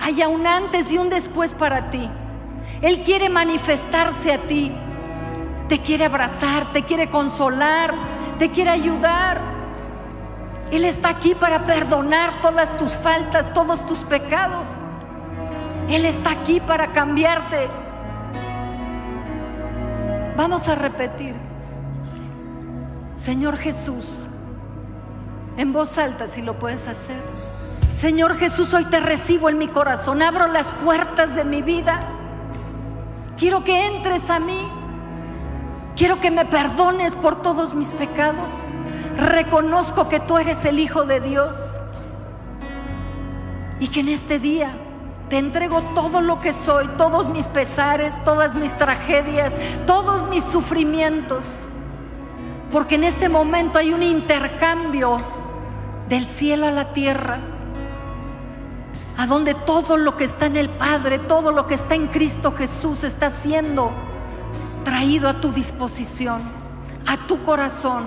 [0.00, 2.08] haya un antes y un después para ti.
[2.82, 4.72] Él quiere manifestarse a ti.
[5.68, 7.94] te quiere abrazar, te quiere consolar,
[8.40, 9.40] te quiere ayudar.
[10.72, 14.66] Él está aquí para perdonar todas tus faltas, todos tus pecados.
[15.88, 17.68] Él está aquí para cambiarte.
[20.36, 21.36] Vamos a repetir.
[23.14, 24.06] Señor Jesús,
[25.56, 27.22] en voz alta si lo puedes hacer.
[27.94, 32.00] Señor Jesús, hoy te recibo en mi corazón, abro las puertas de mi vida.
[33.40, 34.68] Quiero que entres a mí.
[35.96, 38.52] Quiero que me perdones por todos mis pecados.
[39.16, 41.56] Reconozco que tú eres el Hijo de Dios.
[43.80, 44.76] Y que en este día
[45.30, 51.46] te entrego todo lo que soy, todos mis pesares, todas mis tragedias, todos mis sufrimientos.
[52.70, 55.18] Porque en este momento hay un intercambio
[56.10, 57.40] del cielo a la tierra,
[59.20, 62.52] a donde todo lo que está en el Padre, todo lo que está en Cristo
[62.52, 63.92] Jesús está siendo
[64.82, 66.40] traído a tu disposición,
[67.06, 68.04] a tu corazón.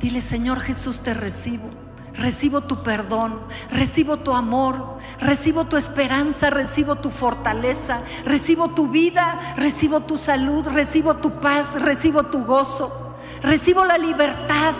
[0.00, 1.70] Dile, Señor Jesús, te recibo.
[2.14, 9.54] Recibo tu perdón, recibo tu amor, recibo tu esperanza, recibo tu fortaleza, recibo tu vida,
[9.56, 14.74] recibo tu salud, recibo tu paz, recibo tu gozo, recibo la libertad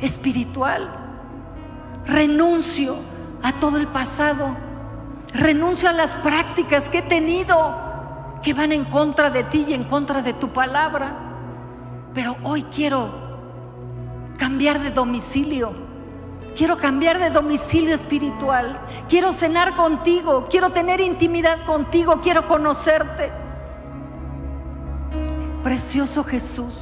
[0.00, 0.97] espiritual.
[2.08, 2.96] Renuncio
[3.42, 4.56] a todo el pasado,
[5.32, 7.86] renuncio a las prácticas que he tenido
[8.42, 11.16] que van en contra de ti y en contra de tu palabra.
[12.14, 13.28] Pero hoy quiero
[14.36, 15.88] cambiar de domicilio
[16.58, 18.80] Quiero cambiar de domicilio espiritual.
[19.08, 20.44] Quiero cenar contigo.
[20.50, 22.20] Quiero tener intimidad contigo.
[22.20, 23.30] Quiero conocerte.
[25.62, 26.74] Precioso Jesús.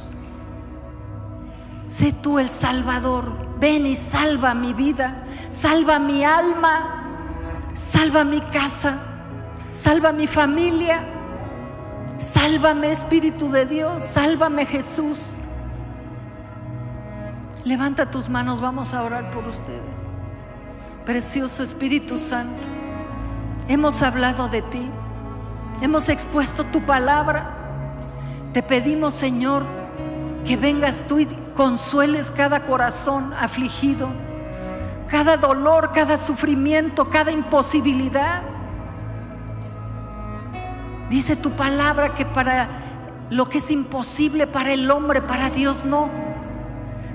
[1.89, 3.46] Sé tú el Salvador.
[3.59, 5.23] Ven y salva mi vida.
[5.49, 7.03] Salva mi alma.
[7.73, 8.99] Salva mi casa.
[9.71, 11.03] Salva mi familia.
[12.17, 14.03] Sálvame Espíritu de Dios.
[14.03, 15.37] Sálvame Jesús.
[17.67, 19.81] Levanta tus manos, vamos a orar por ustedes.
[21.05, 22.61] Precioso Espíritu Santo,
[23.67, 24.89] hemos hablado de ti,
[25.81, 27.57] hemos expuesto tu palabra.
[28.53, 29.65] Te pedimos, Señor,
[30.45, 31.27] que vengas tú y
[31.57, 34.07] consueles cada corazón afligido,
[35.07, 38.43] cada dolor, cada sufrimiento, cada imposibilidad.
[41.09, 42.69] Dice tu palabra que para
[43.29, 46.09] lo que es imposible para el hombre, para Dios no.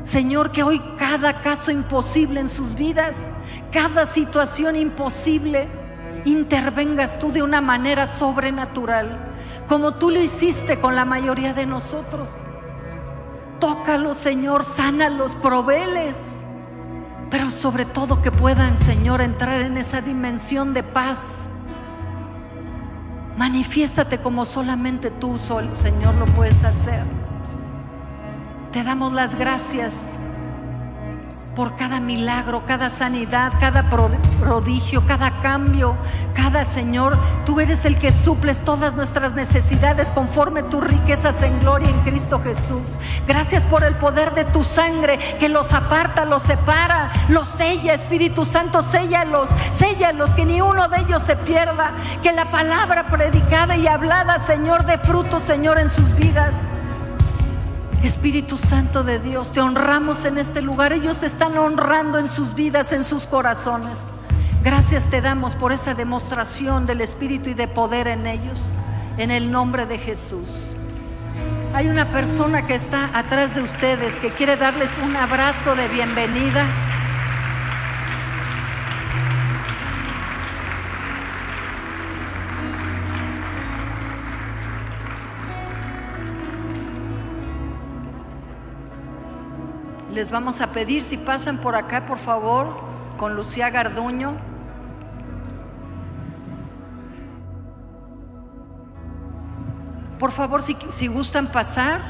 [0.02, 3.28] Señor, que hoy cada caso imposible en sus vidas,
[3.70, 5.68] cada situación imposible,
[6.24, 9.16] intervengas tú de una manera sobrenatural,
[9.68, 12.28] como tú lo hiciste con la mayoría de nosotros.
[13.62, 16.40] Tócalos, Señor, sánalos, proveles,
[17.30, 21.46] pero sobre todo que puedan, Señor, entrar en esa dimensión de paz.
[23.38, 25.38] Manifiéstate como solamente tú,
[25.74, 27.04] Señor, lo puedes hacer.
[28.72, 29.94] Te damos las gracias
[31.54, 35.96] por cada milagro, cada sanidad, cada prodigio, cada cambio,
[36.34, 37.16] cada Señor.
[37.44, 42.40] Tú eres el que suples todas nuestras necesidades conforme tus riquezas en gloria en Cristo
[42.42, 42.98] Jesús.
[43.26, 48.44] Gracias por el poder de tu sangre que los aparta, los separa, los sella, Espíritu
[48.44, 51.92] Santo, séllalos, séllalos, que ni uno de ellos se pierda.
[52.22, 56.56] Que la palabra predicada y hablada, Señor, de fruto, Señor, en sus vidas.
[58.02, 60.92] Espíritu Santo de Dios, te honramos en este lugar.
[60.92, 63.98] Ellos te están honrando en sus vidas, en sus corazones.
[64.64, 68.64] Gracias te damos por esa demostración del Espíritu y de poder en ellos.
[69.18, 70.48] En el nombre de Jesús.
[71.74, 76.66] Hay una persona que está atrás de ustedes que quiere darles un abrazo de bienvenida.
[90.22, 92.78] Les vamos a pedir si pasan por acá, por favor,
[93.18, 94.36] con Lucía Garduño.
[100.20, 102.00] Por favor, si, si gustan pasar,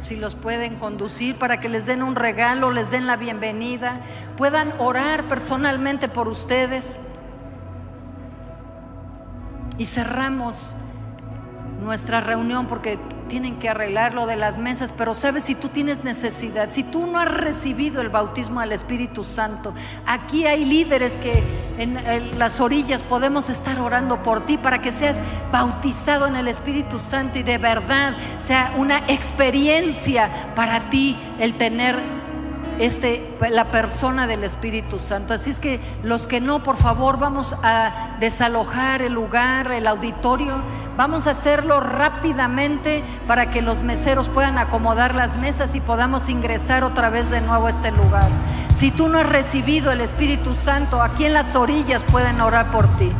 [0.00, 4.00] si los pueden conducir para que les den un regalo, les den la bienvenida,
[4.36, 7.00] puedan orar personalmente por ustedes.
[9.76, 10.72] Y cerramos
[11.80, 12.98] nuestra reunión porque
[13.28, 17.06] tienen que arreglar lo de las mesas, pero sabes si tú tienes necesidad, si tú
[17.06, 19.74] no has recibido el bautismo del Espíritu Santo,
[20.06, 21.42] aquí hay líderes que
[21.78, 25.20] en, las orillas podemos estar orando por ti para que seas
[25.52, 31.96] bautizado en el Espíritu Santo y de verdad sea una experiencia para ti el tener
[32.78, 35.34] este, la persona del Espíritu Santo.
[35.34, 40.56] Así es que los que no, por favor, vamos a desalojar el lugar, el auditorio.
[40.96, 46.84] Vamos a hacerlo rápidamente para que los meseros puedan acomodar las mesas y podamos ingresar
[46.84, 48.28] otra vez de nuevo a este lugar.
[48.76, 52.86] Si tú no has recibido el Espíritu Santo, aquí en las orillas pueden orar por
[52.96, 53.12] ti.